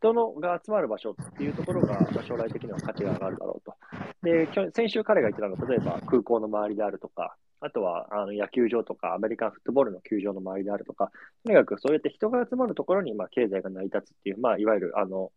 [0.00, 3.76] 人のが集まる場所っていうところが、まあ将来的には価値が上がるだろうと。
[4.22, 11.10] で、先週彼が言ってたのは、例えば空港の周りであるとか、あとはあの野球場とか、アメリカンフットボールの球場の周りであるとか、
[11.44, 15.30] とにかくそうやって人が集まるところに、まあ、経済が成り立つっていう、まあ、いわゆる、あの、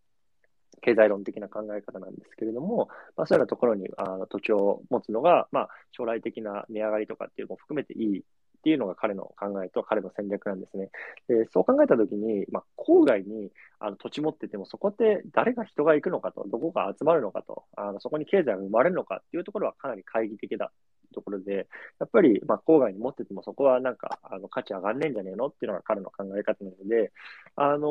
[0.81, 8.21] 経済論的な考え方なんですけれども、まあ、そういうようなところにあの土地を持つのが、まあ、将来的な値上がりとかっていうのも含めていいっ
[8.65, 10.89] ていうのが彼の考えと彼の戦略なんですね。
[11.27, 20.71] でそう考えたときに、まあ、郊外にあの土地持ってても、そこって誰が人が行くのかと、どこが集まるのかと、あのそこに経済が生まれるのかっていうところはかなり懐疑的だ
[21.15, 21.67] ところで、
[21.99, 27.11] やっぱり、まあ、郊外に持っててもそこはなんか、あの、価値上がんねえんじゃねえのっていうのが彼の考え方なので、
[27.55, 27.87] あの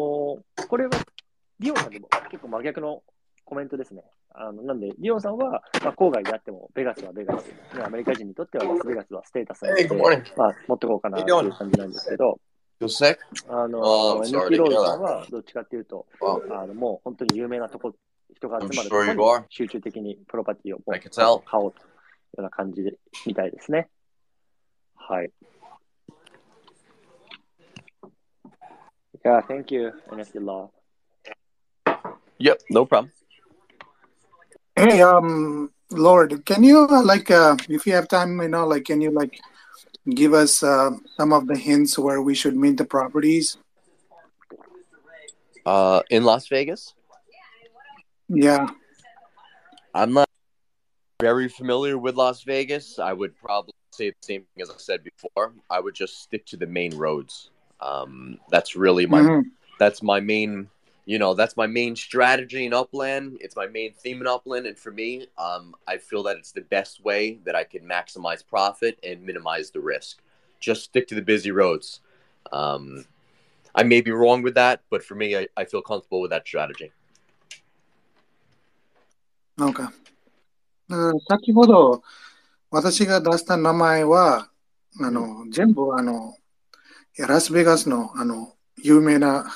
[0.68, 0.90] これは、
[1.58, 3.02] リオンさんでも結構真逆の
[3.44, 4.04] コメントですね。
[4.34, 7.46] あの、なんで、リオンさんは、まあ、郊外であっても、ベガスはベガス。
[7.48, 7.54] ね
[7.84, 9.88] アメリカ人にとってはラスベガスはステータスなので.
[10.36, 12.38] まあ、持ってこうかなっていう感じなんですけど?
[13.48, 16.06] あの、Oh, sorry エ to ロードさん.はどっちかっていうと、
[16.50, 17.94] あの、もう本当に有名なとこ、
[18.34, 18.88] 人が集まる.
[19.48, 20.80] 集中的にプロパティを.
[21.44, 21.78] 買おうと
[22.37, 23.89] ような感じで、みたいですね。
[24.95, 25.31] はい。
[29.25, 30.69] Yeah, thank you, NFT Law.
[32.39, 33.11] Yep, no problem.
[34.75, 38.85] Hey, um, Lord, can you uh, like, uh, if you have time, you know, like,
[38.85, 39.37] can you like
[40.09, 43.57] give us uh, some of the hints where we should meet the properties?
[45.65, 46.93] Uh, in Las Vegas,
[48.29, 48.67] Yeah.
[49.93, 50.22] I'm not
[51.20, 52.98] very familiar with Las Vegas.
[52.98, 55.52] I would probably say the same thing as I said before.
[55.70, 57.50] I would just stick to the main roads.
[57.80, 59.50] Um, that's really my Mhm.
[59.78, 60.70] that's my main
[61.06, 64.78] you know that's my main strategy in upland it's my main theme in upland and
[64.78, 68.98] for me um, i feel that it's the best way that i can maximize profit
[69.02, 70.22] and minimize the risk
[70.60, 72.00] just stick to the busy roads
[72.52, 73.04] um,
[73.74, 76.46] i may be wrong with that but for me i, I feel comfortable with that
[76.46, 76.90] strategy
[79.60, 79.86] Okay.
[80.88, 81.20] うん。
[81.28, 82.02] 先ほど
[82.70, 84.48] 私が出した名前は、
[85.00, 86.36] あの、全部あの、
[87.16, 89.46] ラスベガスのあの、有名な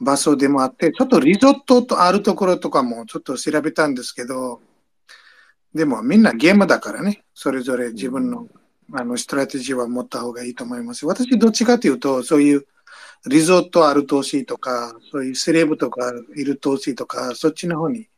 [0.00, 4.60] 場所でもあって、ちょっとリゾットとあるところとかもちょっと調べたんですけど、
[5.72, 8.48] でもみんなゲームだからね、それぞれ自分の
[8.92, 11.06] あのストラテジーは持った方がいいと思います。
[11.06, 12.66] 私どっちかというと、そういう
[13.26, 18.08] リゾットある投資とか、そういうセレブとかいる投資とか、そっちの方に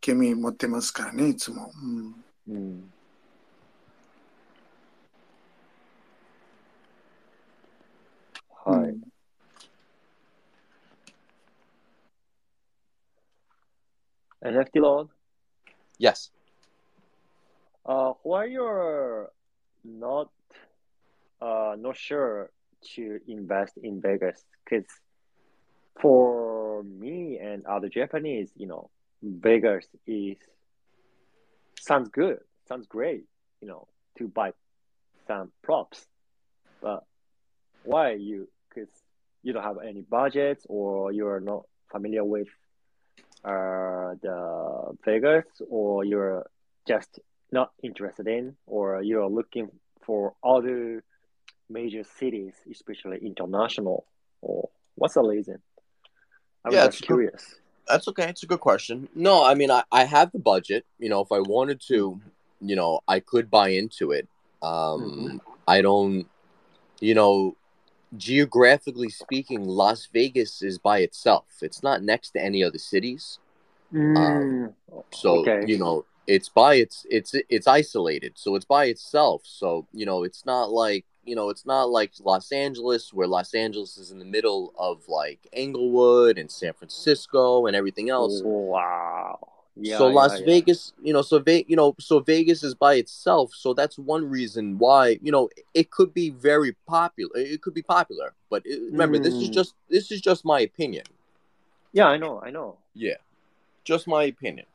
[0.00, 1.70] 興味持ってますからね、いつも。
[1.82, 2.92] うんうん。
[8.64, 9.12] はい。
[14.42, 15.08] NFT Law?
[15.98, 16.32] yes
[17.84, 19.30] Uh, why you're
[19.84, 20.30] not
[21.40, 22.50] uh, not sure
[22.94, 24.44] to invest in Vegas?
[24.64, 24.86] Because
[26.00, 28.88] for me and other Japanese, you know,
[29.21, 30.37] Vegas is
[31.79, 33.25] sounds good, sounds great,
[33.61, 33.87] you know,
[34.17, 34.51] to buy
[35.27, 36.05] some props.
[36.81, 37.03] But
[37.83, 38.47] why you?
[38.69, 38.89] Because
[39.43, 42.47] you don't have any budgets, or you're not familiar with
[43.43, 46.45] uh, the Vegas, or you're
[46.87, 47.19] just
[47.51, 49.69] not interested in, or you're looking
[50.05, 51.03] for other
[51.69, 54.05] major cities, especially international,
[54.41, 55.59] or what's the reason?
[56.65, 57.55] I'm Yeah, just curious.
[57.87, 58.29] That's okay.
[58.29, 59.07] It's a good question.
[59.15, 60.85] No, I mean, I, I have the budget.
[60.99, 62.19] You know, if I wanted to,
[62.61, 64.27] you know, I could buy into it.
[64.61, 66.27] Um, I don't,
[66.99, 67.55] you know,
[68.15, 71.45] geographically speaking, Las Vegas is by itself.
[71.61, 73.39] It's not next to any other cities.
[73.93, 74.73] Mm.
[75.11, 75.63] So Okay.
[75.65, 78.33] you know, it's by its it's it's isolated.
[78.35, 79.41] So it's by itself.
[79.45, 83.53] So you know, it's not like you know, it's not like Los Angeles, where Los
[83.53, 88.41] Angeles is in the middle of like Englewood and San Francisco and everything else.
[88.43, 89.39] Wow.
[89.75, 90.45] Yeah, so yeah, Las yeah.
[90.45, 93.53] Vegas, you know, so Ve- you know, so Vegas is by itself.
[93.53, 97.31] So that's one reason why you know it could be very popular.
[97.35, 99.53] It could be popular, but it, remember, this is Mm.
[99.53, 101.03] just this is just my opinion.
[101.91, 102.77] Yeah, I know, I know.
[102.95, 103.17] Yeah,
[103.83, 104.65] just my opinion.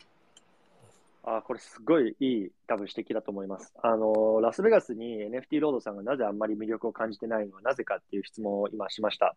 [1.24, 3.72] あこれすごいいい多分指摘だと思います。
[3.82, 9.36] あの、ラスベガスに NFT ロードさんがなぜあんまり魅力を感じてないのはなぜかっていう質問を今しました。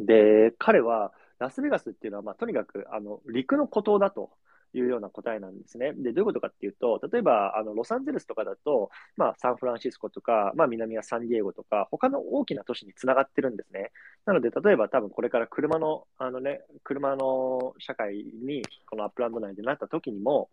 [0.00, 4.30] で、彼はラスベガスっていうのは、まあ、とにかくあの陸の孤島だと
[4.72, 5.92] いうような答えなんですね。
[5.92, 13.92] で、どういうことかっていうと、例えばあのロサンゼルスとかだと、まあ、サンフランシスコとか、まあ、南はサンディエゴとか、他の大きな都市につながってるんですね。
[14.24, 20.50] なので、例えば多分これから車の、あのね、車の社会に、このアップランド内でなった時にも、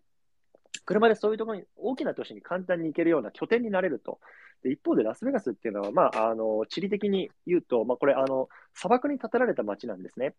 [0.84, 4.20] 車でそういうところに、大きな都市に簡単に行けるような拠点になれると。
[4.62, 10.34] で一方でラスベガスっていうのは、まあ、あの地理的に言うと、まあ、これあの、砂漠に建てられた街なんですね。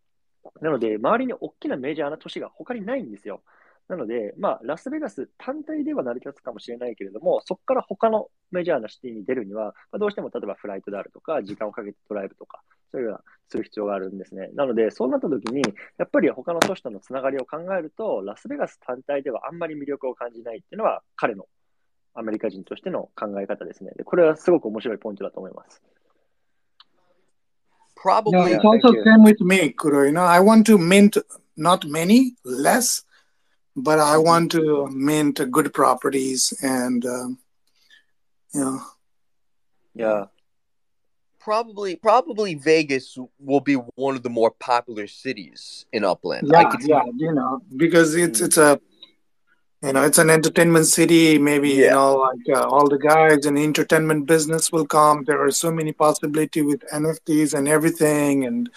[0.61, 3.41] なので、周りに大きなメジャーな都市が他にないんですよ。
[3.87, 12.61] なので、まあ、ラスベガス単体では成り立つかもしれないけれども、そこから他のメジャーなシティに出るには、まあ、どうしても例えばフライトであるとか、時間をかけてドライブとか、
[12.95, 14.49] そういうようなする必要があるんですね。
[14.53, 15.61] なので、そうなった時に、
[15.97, 21.45] やっぱり他の都市とのつながりを考えると、ラスベガス単体ではあんまり魅力を感じないっていうのは、彼の
[22.13, 23.91] アメリカ人としての考え方ですね。
[23.97, 25.81] でこれはすごく面白いポイントだと思います。
[27.97, 28.31] Probably.
[28.31, 30.03] No, Yeah, it's also same with me, Kuro.
[30.05, 31.17] You know, I want to mint
[31.57, 33.03] not many, less,
[33.75, 37.37] but I want to mint good properties and, um,
[38.53, 38.79] you know,
[39.95, 40.29] いや、
[41.45, 46.49] Probably, probably Vegas will be one of the more popular cities in Upland.
[46.51, 48.81] yeah, yeah, you know, because it's it's a,
[49.83, 51.37] you know, it's an entertainment city.
[51.37, 55.23] Maybe you know, like uh, all the guys in entertainment business will come.
[55.23, 58.67] There are so many possibility with NFTs and everything, and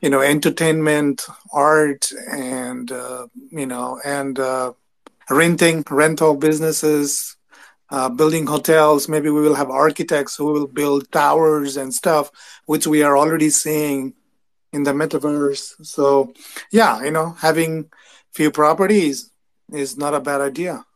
[0.00, 4.72] you know, entertainment, art, and uh, you know, and uh,
[5.30, 7.36] renting, rental businesses,
[7.92, 9.06] uh, building hotels.
[9.08, 12.30] Maybe we will have architects who will build towers and stuff,
[12.64, 14.14] which we are already seeing
[14.72, 15.84] in the metaverse.
[15.84, 16.32] So,
[16.70, 17.90] yeah, you know, having
[18.32, 19.30] few properties
[19.70, 20.86] is not a bad idea.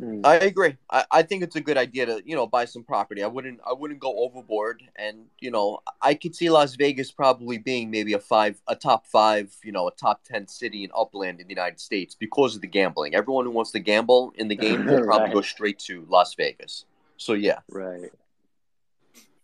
[0.00, 0.20] Hmm.
[0.20, 0.76] うん、I agree.
[0.90, 3.22] I, I think it's a good idea to you know buy some property.
[3.22, 7.58] I wouldn't I wouldn't go overboard, and you know I could see Las Vegas probably
[7.58, 11.40] being maybe a five a top five you know a top ten city in Upland
[11.40, 13.14] in the United States because of the gambling.
[13.14, 15.34] Everyone who wants to gamble in the game will probably Right.
[15.34, 16.86] go straight to Las Vegas.
[17.16, 18.10] So yeah, right.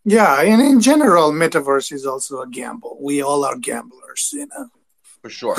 [0.03, 2.97] Yeah, and in general, metaverse is also a gamble.
[2.99, 4.67] We all are gamblers, you know.
[5.21, 5.57] for sure.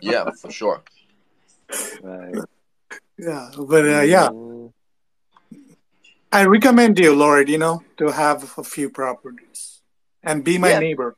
[0.00, 0.82] yeah, for sure.
[2.02, 2.34] right
[3.17, 4.73] Yeah, but uh, yeah, うん
[6.33, 9.83] I recommend you, Lord, you know, to have a few properties
[10.23, 10.79] and be my Yeah.
[10.79, 11.15] neighbor.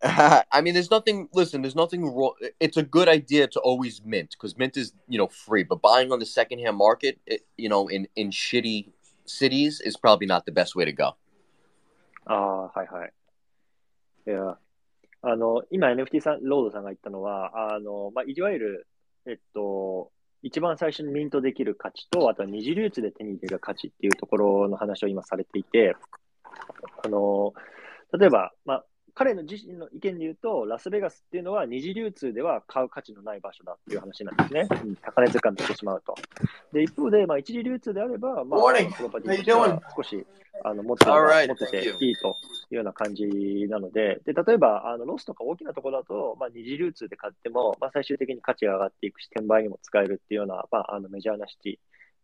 [0.01, 1.29] I mean, there's nothing.
[1.33, 2.33] Listen, there's nothing wrong.
[2.59, 5.63] It's a good idea to always mint because mint is you know free.
[5.63, 8.91] But buying on the secondhand market, it, you know, in in shitty
[9.25, 11.15] cities is probably not the best way to go.
[12.25, 13.13] ああ、はいはい。
[14.27, 14.57] いや、
[15.21, 18.87] あの、今 NFT さん、ロードさんが言ったのは、あの、まあ、いわゆる、
[19.25, 20.11] えっと、
[20.42, 25.96] 一番最初にミントできる価値と、あとは二次流通で手に入れる価値っていうところの話を今されていて、
[27.04, 27.52] あの、
[28.18, 28.84] 例えば、まあ、
[29.14, 34.68] 彼の自身の意見で言うと、ラスベガスっていうのは二次流通では買う価値のない場所だっていう話なんですね。
[34.70, 36.14] うん高値掴んでしてしまうと。
[36.72, 40.26] で、一方で、まあ、一次流通であれば、まあ.プロパティ少し
[40.64, 42.28] あの持って持ってて.いいと
[42.70, 43.24] いうような感じ
[43.68, 51.78] なので、で例えばあのロスとか大きなところだと、まあ、二次流通で買っても、まあ、最終的に価値が上がっていくし、転売にも使えるっていうような、まあ、あのメジャーなシティ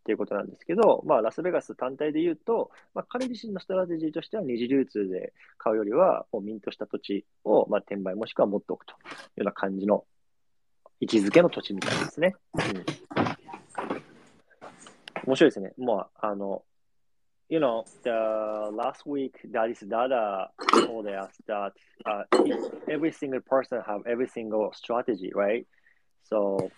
[0.04, 9.00] っていうことなんですけど、まあ、ラスベガス単体で言うと、まあ、彼自身のストラテジーとしては二次流通で買うよりは、もうミントした土地を、まあ、転売もしくは持っておくというよ
[9.38, 10.04] うな感じの
[11.00, 12.36] 位置づけの土地みたいですね。
[12.52, 12.84] うん、
[15.24, 15.72] 面白いですね。
[15.78, 16.62] もう、あの、
[17.48, 18.10] you know, the
[18.76, 20.50] last week that is data
[20.86, 21.72] told us that
[22.04, 22.24] uh,
[22.88, 25.66] every single person have every single strategy, right?
[26.28, 26.70] So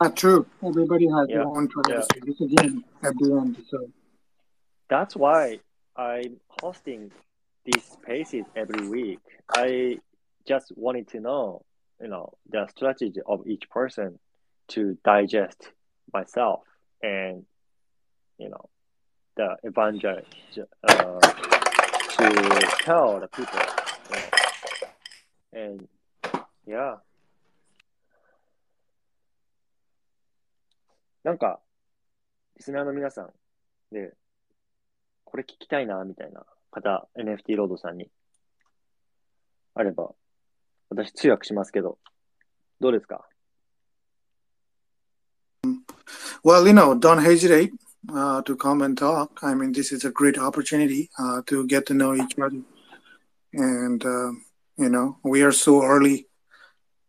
[0.00, 0.46] Not true.
[0.64, 2.20] Everybody has Yeah, their own strategy.
[2.24, 3.64] This again at the end.
[3.70, 3.90] So
[4.88, 5.60] that's why
[5.96, 7.10] I'm hosting
[7.64, 9.20] these spaces every week.
[9.50, 9.98] I
[10.46, 11.62] just wanted to know
[12.00, 14.18] you know, the strategy of each person
[14.68, 15.70] to digest
[16.12, 16.60] myself
[17.02, 17.44] and,
[18.38, 18.68] you know,
[19.36, 20.20] the evangel
[20.88, 23.60] uh, to tell the people.
[24.10, 25.62] You know.
[25.64, 25.88] And
[26.66, 26.94] yeah.
[31.26, 31.58] なんか、
[32.56, 33.30] リスナーの皆さん
[33.90, 34.12] で、
[35.24, 38.08] これ聞きたいな、みたいな方、NFT ロードさんに
[39.74, 40.14] あれば、
[40.88, 41.98] 私通訳しますけど、
[42.78, 43.26] どうですか
[46.44, 47.72] Well, you know, don't hesitate
[48.14, 49.40] uh, to come and talk.
[49.42, 52.62] I mean, this is a great opportunity uh, to get to know each other.
[53.52, 54.30] And, uh,
[54.78, 56.28] you know, we are so early.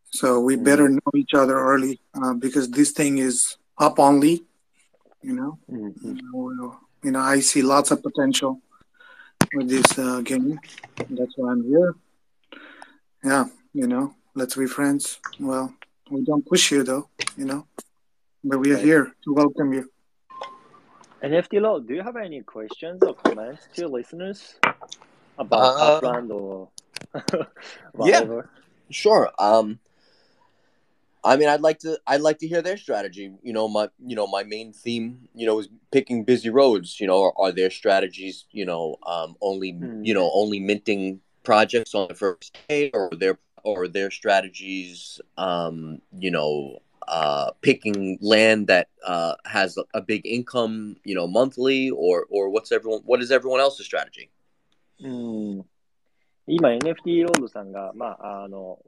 [0.05, 4.43] So we better know each other early uh, because this thing is up only.
[5.21, 5.93] You know, Mhm.
[6.03, 8.61] you know, you know, I see lots of potential
[9.53, 10.59] with this uh, game.
[11.09, 11.95] That's why I'm here.
[13.23, 15.19] Yeah, you know, let's be friends.
[15.39, 15.73] Well,
[16.09, 17.65] we don't push you though, you know,
[18.43, 19.89] but we are here to welcome you.
[21.21, 24.55] And NFT Law, do you have any questions or comments to listeners
[25.37, 26.69] about Uh, Upland or
[28.05, 28.41] yeah.
[28.89, 29.29] Sure.
[29.39, 29.79] Um,
[31.26, 31.98] I mean, I'd like to.
[32.06, 33.32] I'd like to hear their strategy.
[33.42, 35.28] You know, my you know my main theme.
[35.34, 36.98] You know, is picking busy roads.
[37.00, 38.44] You know, are, are their strategies?
[38.50, 40.04] You know, um, only Hmm.
[40.04, 45.20] you know only minting projects on the first day, or their or their strategies.
[45.38, 50.96] Um, you know, uh, picking land that uh, has a, a big income.
[51.04, 53.02] You know, monthly, or or what's everyone?
[53.04, 54.30] What is everyone else's strategy?
[55.00, 55.64] うん
[56.46, 58.78] 今 NFT ロードさんが、まあ、あの、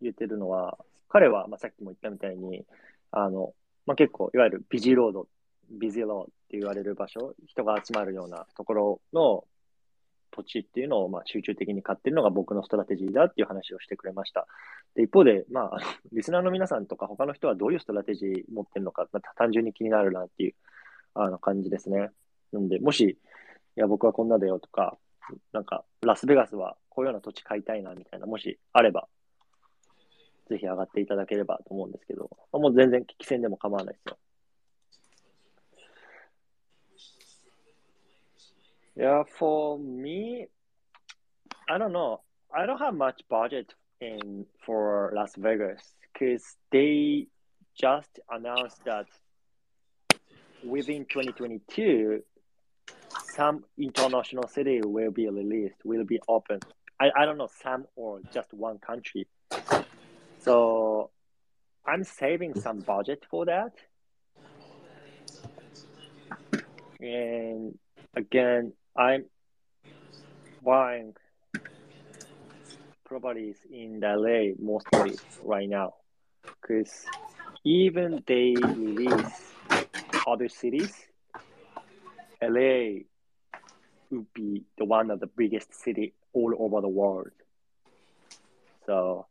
[0.00, 0.78] 言ってるのは、
[1.11, 2.65] 彼は、まあ、さっきも言ったみたいに、
[3.11, 3.53] あの、
[3.85, 5.27] まあ、結構、いわゆるビジーロード、
[5.69, 9.43] ビジーロードって言われる場所、人が集まるようなところの
[10.31, 14.47] 土地っていうのを、まあ、集中的に買ってるのが僕のストラテジーだっていう話をしてくれました。
[14.95, 15.77] で、一方で、まあ、
[16.13, 20.55] リスナーの皆さんとか他の人はどういうストラテジー持ってるのか、まあ、単純に気になるなっていう、
[21.13, 22.09] あの、感じですね。
[22.53, 23.17] なんで、もし、
[23.75, 24.97] いや、僕はこんなだよとか、
[25.51, 29.07] なんか、ラスベガスはこういうような土地買いたいなみたいな、もしあれば、
[30.50, 34.18] ぜひ上がっていただければと思うんですけど、まあもう全然聞き戦でも構わないですよ。
[38.96, 40.46] Yeah, for me,
[41.68, 42.20] I don't know.
[42.50, 47.26] I don't have much budget in for Las Vegas because they
[47.74, 49.06] just announced that
[50.64, 52.22] within 2022,
[53.34, 56.60] some international city will be released, will be open.
[56.98, 59.26] I, I don't know some or just one country.
[60.41, 61.11] So
[61.85, 63.73] I'm saving some budget for that.
[66.99, 67.77] And
[68.15, 69.25] again, I'm
[70.63, 71.13] buying
[73.05, 75.93] properties in LA mostly right now
[76.43, 77.05] because
[77.63, 79.53] even they release
[80.27, 80.93] other cities,
[82.41, 83.01] LA
[84.09, 87.31] would be the one of the biggest city all over the world.
[88.85, 89.27] So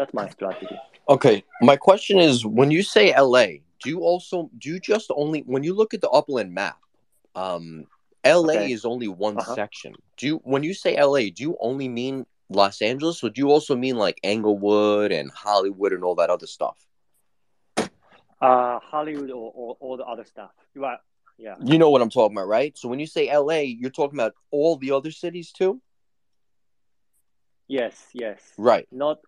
[0.00, 0.78] that's my strategy.
[1.08, 3.46] Okay, my question is: when you say LA,
[3.82, 6.78] do you also do you just only when you look at the upland map?
[7.34, 7.84] Um,
[8.24, 8.72] LA Okay.
[8.72, 9.54] is only one Uh-huh.
[9.54, 9.94] section.
[10.16, 13.50] Do you when you say LA, do you only mean Los Angeles, or do you
[13.50, 16.86] also mean like Englewood and Hollywood and all that other stuff?
[18.40, 20.52] Uh, Hollywood or, or all the other stuff.
[20.74, 20.98] You are,
[21.36, 21.56] yeah.
[21.62, 22.76] You know what I'm talking about, right?
[22.78, 25.82] So when you say LA, you're talking about all the other cities too,
[27.68, 28.40] Yes, yes.
[28.58, 28.88] right?
[28.90, 29.18] Not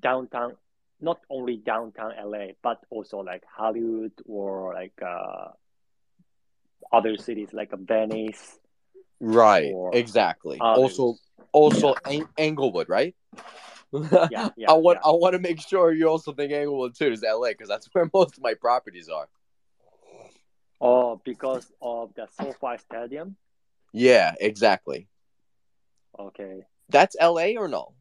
[0.00, 0.56] downtown,
[1.00, 5.48] not only downtown LA, but also like Hollywood or like uh,
[6.92, 8.58] other cities like Venice.
[9.20, 10.58] Right, exactly.
[10.60, 10.98] others.
[10.98, 11.18] Also,
[11.52, 13.14] also Eng- Englewood, right?
[13.92, 15.10] Yeah, yeah, I want yeah.
[15.10, 18.10] I want to make sure you also think Englewood too is LA because that's where
[18.12, 19.28] most of my properties are.
[20.80, 23.36] Oh, because of the SoFi Stadium.
[23.92, 25.08] Yeah, exactly.
[26.18, 27.94] Okay, That's LA or no?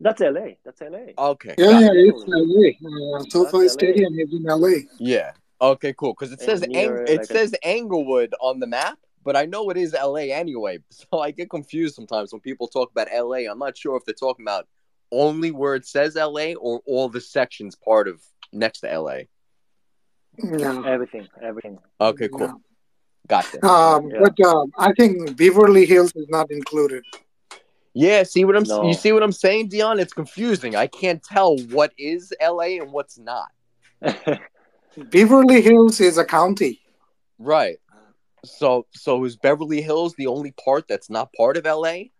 [0.00, 0.54] That's LA.
[0.64, 1.12] That's LA.
[1.18, 1.54] Okay.
[1.58, 2.14] Yeah, yeah, it.
[2.14, 3.18] it's LA.
[3.18, 4.86] Uh, SoFi Stadium is in LA.
[4.98, 5.32] Yeah.
[5.60, 6.14] Okay, cool.
[6.14, 9.44] Because it says near, Eng- it like, a- says Englewood on the map, but I
[9.46, 10.78] know it is LA anyway.
[10.90, 13.50] So I get confused sometimes when people talk about LA.
[13.50, 14.68] I'm not sure if they're talking about
[15.10, 18.22] only where it says LA or all the sections part of
[18.52, 19.20] next to LA.
[20.38, 20.82] Yeah.
[20.86, 21.78] Everything, everything.
[22.00, 22.40] Okay, cool.
[22.40, 22.52] Yeah.
[23.26, 23.64] Gotcha.
[23.66, 24.18] Um, Yeah.
[24.20, 27.04] But um, I think Beverly Hills is not included.
[28.00, 28.84] Yeah, see what I'm No.
[28.84, 29.98] you see what I'm saying, Dion?
[29.98, 30.76] It's confusing.
[30.76, 33.48] I can't tell what is LA and what's not.
[34.96, 36.80] Beverly Hills is a county.
[37.40, 37.78] Right.
[38.44, 42.10] So so is Beverly Hills the only part that's not part of LA?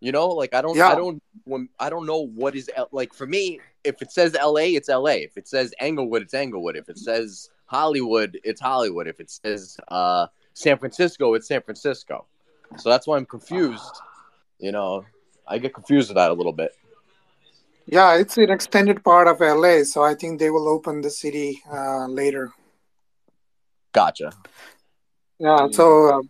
[0.00, 0.88] You know, like I don't, Yeah.
[0.88, 3.60] I don't, when I don't know what is like for me.
[3.82, 5.22] If it says L.A., it's L.A.
[5.22, 6.76] If it says Englewood, it's Englewood.
[6.76, 9.06] If it says Hollywood, it's Hollywood.
[9.08, 12.26] If it says uh, San Francisco, it's San Francisco.
[12.76, 14.02] So that's why I'm confused.
[14.58, 15.04] You know,
[15.46, 16.72] I get confused with that a little bit.
[17.86, 21.62] Yeah, it's an extended part of LA, so I think they will open the city
[21.70, 22.50] uh, later.
[23.92, 24.32] Gotcha.
[25.38, 26.22] Yeah, so uh,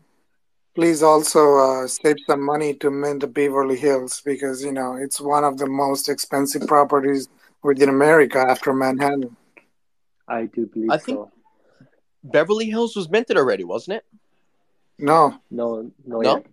[0.74, 5.20] please also uh, save some money to mint the Beverly Hills because you know it's
[5.20, 7.28] one of the most expensive properties
[7.62, 9.36] within America after Manhattan.
[10.26, 11.30] I do believe I think- so.
[12.26, 14.04] Beverly Hills was minted already, wasn't it?
[14.98, 16.36] No, No, no, No?
[16.36, 16.46] yet.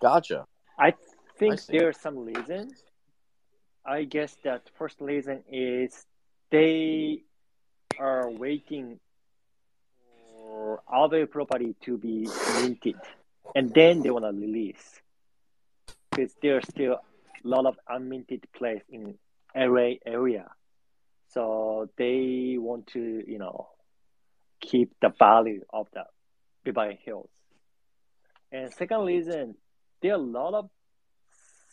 [0.00, 0.46] Gotcha.
[0.78, 0.94] I
[1.40, 1.78] think see.
[1.78, 2.84] there's some reasons.
[3.84, 6.06] I guess that first reason is
[6.50, 7.22] they
[7.98, 9.00] are waiting
[10.36, 12.28] for other property to be
[12.60, 13.00] minted,
[13.56, 15.00] and then they wanna release
[16.10, 19.16] because there's still a lot of unminted place in
[19.56, 20.50] LA area,
[21.28, 23.68] so they want to you know
[24.60, 26.04] keep the value of the
[26.64, 27.30] Beverly Hills.
[28.52, 29.54] And second reason,
[30.02, 30.68] there are a lot of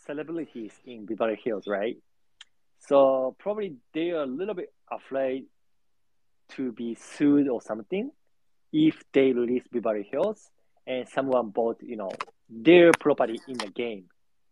[0.07, 1.97] celebrities in Beverly Hills, right?
[2.79, 5.45] So probably they are a little bit afraid
[6.49, 8.11] to be sued or something
[8.73, 10.49] if they release Beverly Hills
[10.87, 14.05] and someone bought, you know, their property in the game,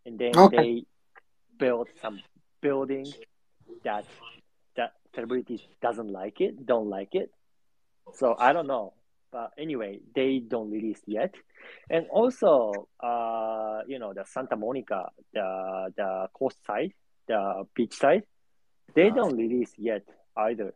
[0.06, 0.48] and then Okay.
[0.50, 0.84] they
[1.58, 2.22] build some
[2.60, 3.14] building
[3.84, 4.06] that
[4.76, 7.30] that celebrities doesn't like it, don't like it.
[8.14, 8.94] So I don't know,
[9.32, 11.34] but anyway, they don't release yet.
[11.90, 16.92] And also, uh, you know, the Santa Monica, the the coast side,
[17.26, 18.24] the beach side,
[18.94, 20.02] they don't release yet
[20.36, 20.74] either.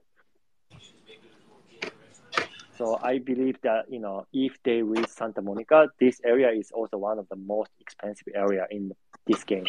[2.76, 6.96] So I believe that you know, if they release Santa Monica, this area is also
[6.96, 8.92] one of the most expensive area in
[9.26, 9.66] this game.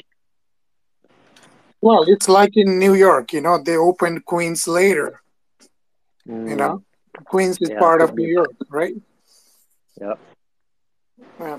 [1.81, 3.33] well, it's like in New York.
[3.33, 5.21] You know, they opened Queens later.
[6.25, 6.83] You know,
[7.25, 8.19] Queens is Yeah, part of could.
[8.19, 8.95] New York, right?
[9.99, 10.13] Yeah.
[11.39, 11.57] Yeah.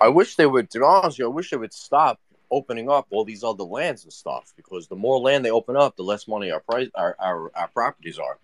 [0.00, 0.70] I wish they would.
[0.70, 4.04] To be honest, you, I wish they would stop opening up all these other lands
[4.04, 7.16] and stuff because the more land they open up, the less money our price our
[7.18, 8.38] our, our properties are.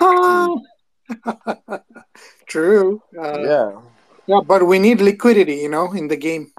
[2.46, 3.02] True.
[3.18, 3.80] Uh, yeah,
[4.26, 6.52] yeah, but we need liquidity, you know, in the game.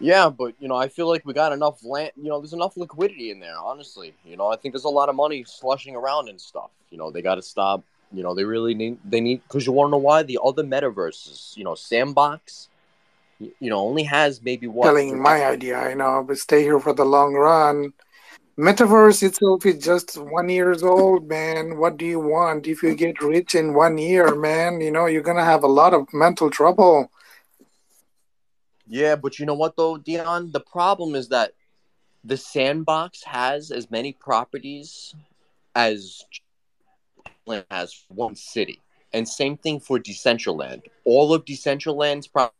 [0.00, 2.12] Yeah, but you know, I feel like we got enough land.
[2.16, 3.56] You know, there's enough liquidity in there.
[3.56, 6.70] Honestly, you know, I think there's a lot of money slushing around and stuff.
[6.90, 7.84] You know, they got to stop.
[8.12, 8.98] You know, they really need.
[9.04, 11.56] They need because you want to know why the other metaverses.
[11.56, 12.68] You know, Sandbox.
[13.40, 16.92] You know, only has maybe what Telling my idea, I know, but stay here for
[16.92, 17.92] the long run.
[18.58, 21.76] Metaverse itself is just one years old, man.
[21.78, 22.66] What do you want?
[22.66, 25.94] If you get rich in one year, man, you know, you're gonna have a lot
[25.94, 27.12] of mental trouble.
[28.88, 30.50] Yeah, but you know what though, Dion?
[30.52, 31.52] The problem is that
[32.24, 35.14] the sandbox has as many properties
[35.74, 36.24] as
[37.70, 38.80] has one city.
[39.12, 40.82] And same thing for Decentraland.
[41.04, 42.54] All of Decentraland's properties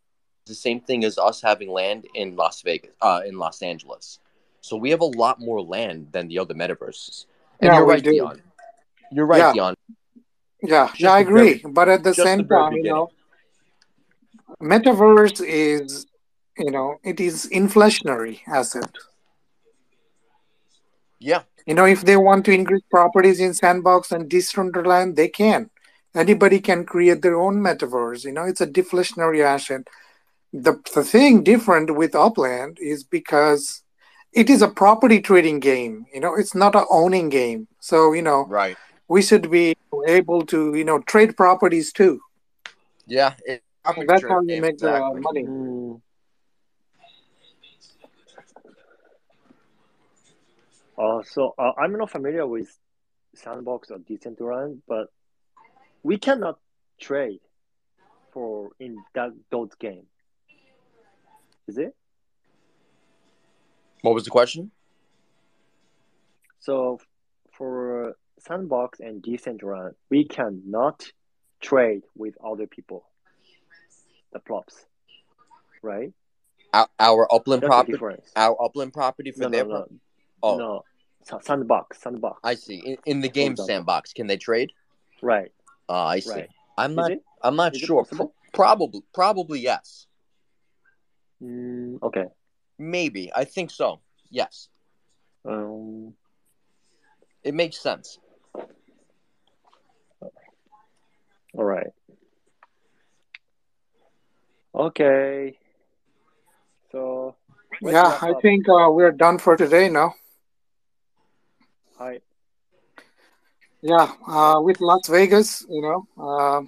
[0.46, 4.18] is the same thing as us having land in Las Vegas, uh, in Los Angeles.
[4.62, 7.26] So we have a lot more land than the other metaverses.
[7.60, 8.12] And Yeah, you're right, do.
[8.12, 8.42] Dion.
[9.12, 9.52] You're right, Yeah.
[9.52, 9.74] Dion.
[10.62, 11.70] Yeah, Just yeah, I the very- agree.
[11.72, 13.10] But at the same the time, you know,
[14.62, 16.06] metaverse is,
[16.58, 18.90] you know, it is inflationary asset.
[21.18, 21.42] Yeah.
[21.66, 25.70] You know, if they want to increase properties in Sandbox and Decentraland, they can.
[26.14, 28.24] Anybody can create their own metaverse.
[28.24, 29.86] You know, it's a deflationary asset.
[30.52, 33.82] The, the thing different with Upland is because
[34.32, 36.06] it is a property trading game.
[36.12, 37.68] You know, it's not a owning game.
[37.80, 38.76] So, you know, Right.
[39.08, 42.20] we should be able to, you know, trade properties too.
[43.06, 43.34] Yeah.
[43.44, 43.62] It,
[44.06, 45.44] That's how you make the money.
[45.44, 46.00] Mm.
[50.98, 52.68] Uh, so uh, I'm not familiar with
[53.34, 55.08] Sandbox or Decentraland, but
[56.02, 56.58] we cannot
[57.00, 57.40] trade
[58.32, 60.06] for in that those game.
[61.68, 61.94] Is it?
[64.02, 64.70] What was the question?
[66.60, 67.00] So
[67.52, 71.12] for Sandbox and Decentraland, we cannot
[71.60, 73.04] trade with other people.
[74.32, 74.74] The props,
[75.82, 76.12] right?
[76.72, 77.98] Our, our upland That's property.
[78.36, 79.88] Our upland property for No, their no, no,
[80.42, 80.84] Oh, no.
[81.42, 82.40] Sandbox, Sandbox.
[82.42, 82.76] I see.
[82.78, 84.72] In, in the game sandbox, can they trade?
[85.20, 85.52] Right,
[85.88, 86.30] Uh, I see.
[86.30, 86.48] right.
[86.78, 87.10] I'm not.
[87.42, 88.04] I'm not Is sure.
[88.04, 89.02] Pro- probably.
[89.12, 90.06] Probably yes.
[91.42, 92.26] Mm, okay.
[92.78, 93.30] Maybe.
[93.34, 94.00] I think so.
[94.30, 94.68] Yes.
[95.44, 96.14] Um,
[97.42, 98.18] It makes sense.
[101.54, 101.88] all right.
[104.74, 105.58] Okay.
[106.92, 107.34] So,
[107.82, 108.42] Yeah, I up.
[108.42, 110.14] think uh, we're done for today now.
[111.98, 112.22] はい。
[113.82, 116.62] Yeah, uh, with Las Vegas, you know, uh,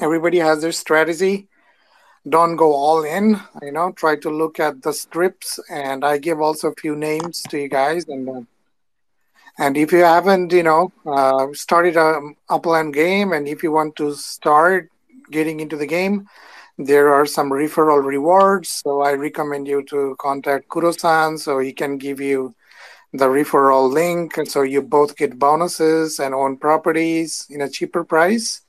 [0.00, 1.48] everybody has their strategy.
[2.28, 5.60] Don't go all in, you know, try to look at the strips.
[5.70, 8.06] And I give also a few names to you guys.
[8.08, 8.40] And uh,
[9.58, 13.96] and if you haven't, you know, uh, started a upland game, and if you want
[13.96, 14.90] to start
[15.30, 16.28] getting into the game,
[16.78, 18.82] there are some referral rewards.
[18.84, 22.54] So I recommend you to contact Kurosan so he can give you
[23.16, 28.04] the referral link and so you both get bonuses and own properties in a cheaper
[28.04, 28.62] price.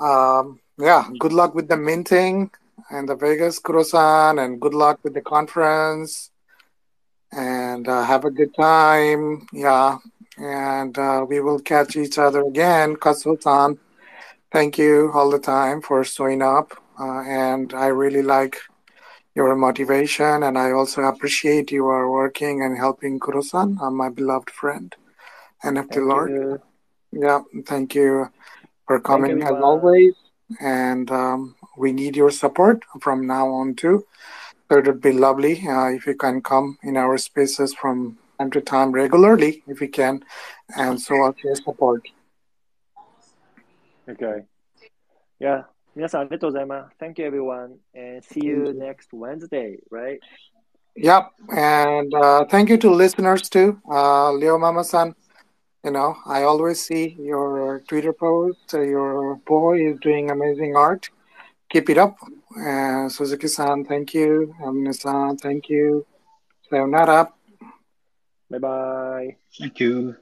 [0.00, 2.50] Um, yeah good luck with the minting
[2.90, 6.30] and the vegas kurosan and good luck with the conference.
[7.34, 9.46] And uh, have a good time.
[9.54, 9.96] Yeah.
[10.36, 12.96] And uh, we will catch each other again.
[12.96, 13.78] Kazuo-san
[14.52, 16.72] thank you all the time for showing up.
[17.00, 18.58] Uh, and i really like
[19.34, 24.50] your motivation, and I also appreciate you are working and helping Kurosan, uh, my beloved
[24.50, 24.94] friend,
[25.64, 26.30] NFT the Lord.
[26.30, 26.60] you.
[27.12, 28.30] Yeah, thank you
[28.86, 29.62] for coming as everyone.
[29.62, 30.14] always,
[30.60, 34.06] and um, we need your support from now on too.
[34.70, 38.50] So it would be lovely uh, if you can come in our spaces from time
[38.50, 40.24] to time regularly, if you can,
[40.76, 42.02] and so us your support.
[44.08, 44.44] Okay.
[45.38, 45.62] Yeah.
[45.95, 46.95] 皆さんありがとうございます。
[46.99, 48.79] Thank you everyone and see you Thank you.
[48.79, 50.19] next Wednesday, right?
[50.95, 55.15] Yep, and uh, thank you to listeners too, uh, Leo Mama-san.
[55.83, 58.73] You know, I always see your Twitter posts.
[58.73, 61.09] Uh, your boy is doing amazing art.
[61.69, 62.17] Keep it up.
[62.59, 64.53] Uh, Suzuki-san, thank you.
[64.63, 66.05] Amine-san, thank you.
[66.69, 67.31] Sayonara.
[68.49, 69.35] Bye bye.
[69.57, 70.15] Thank you.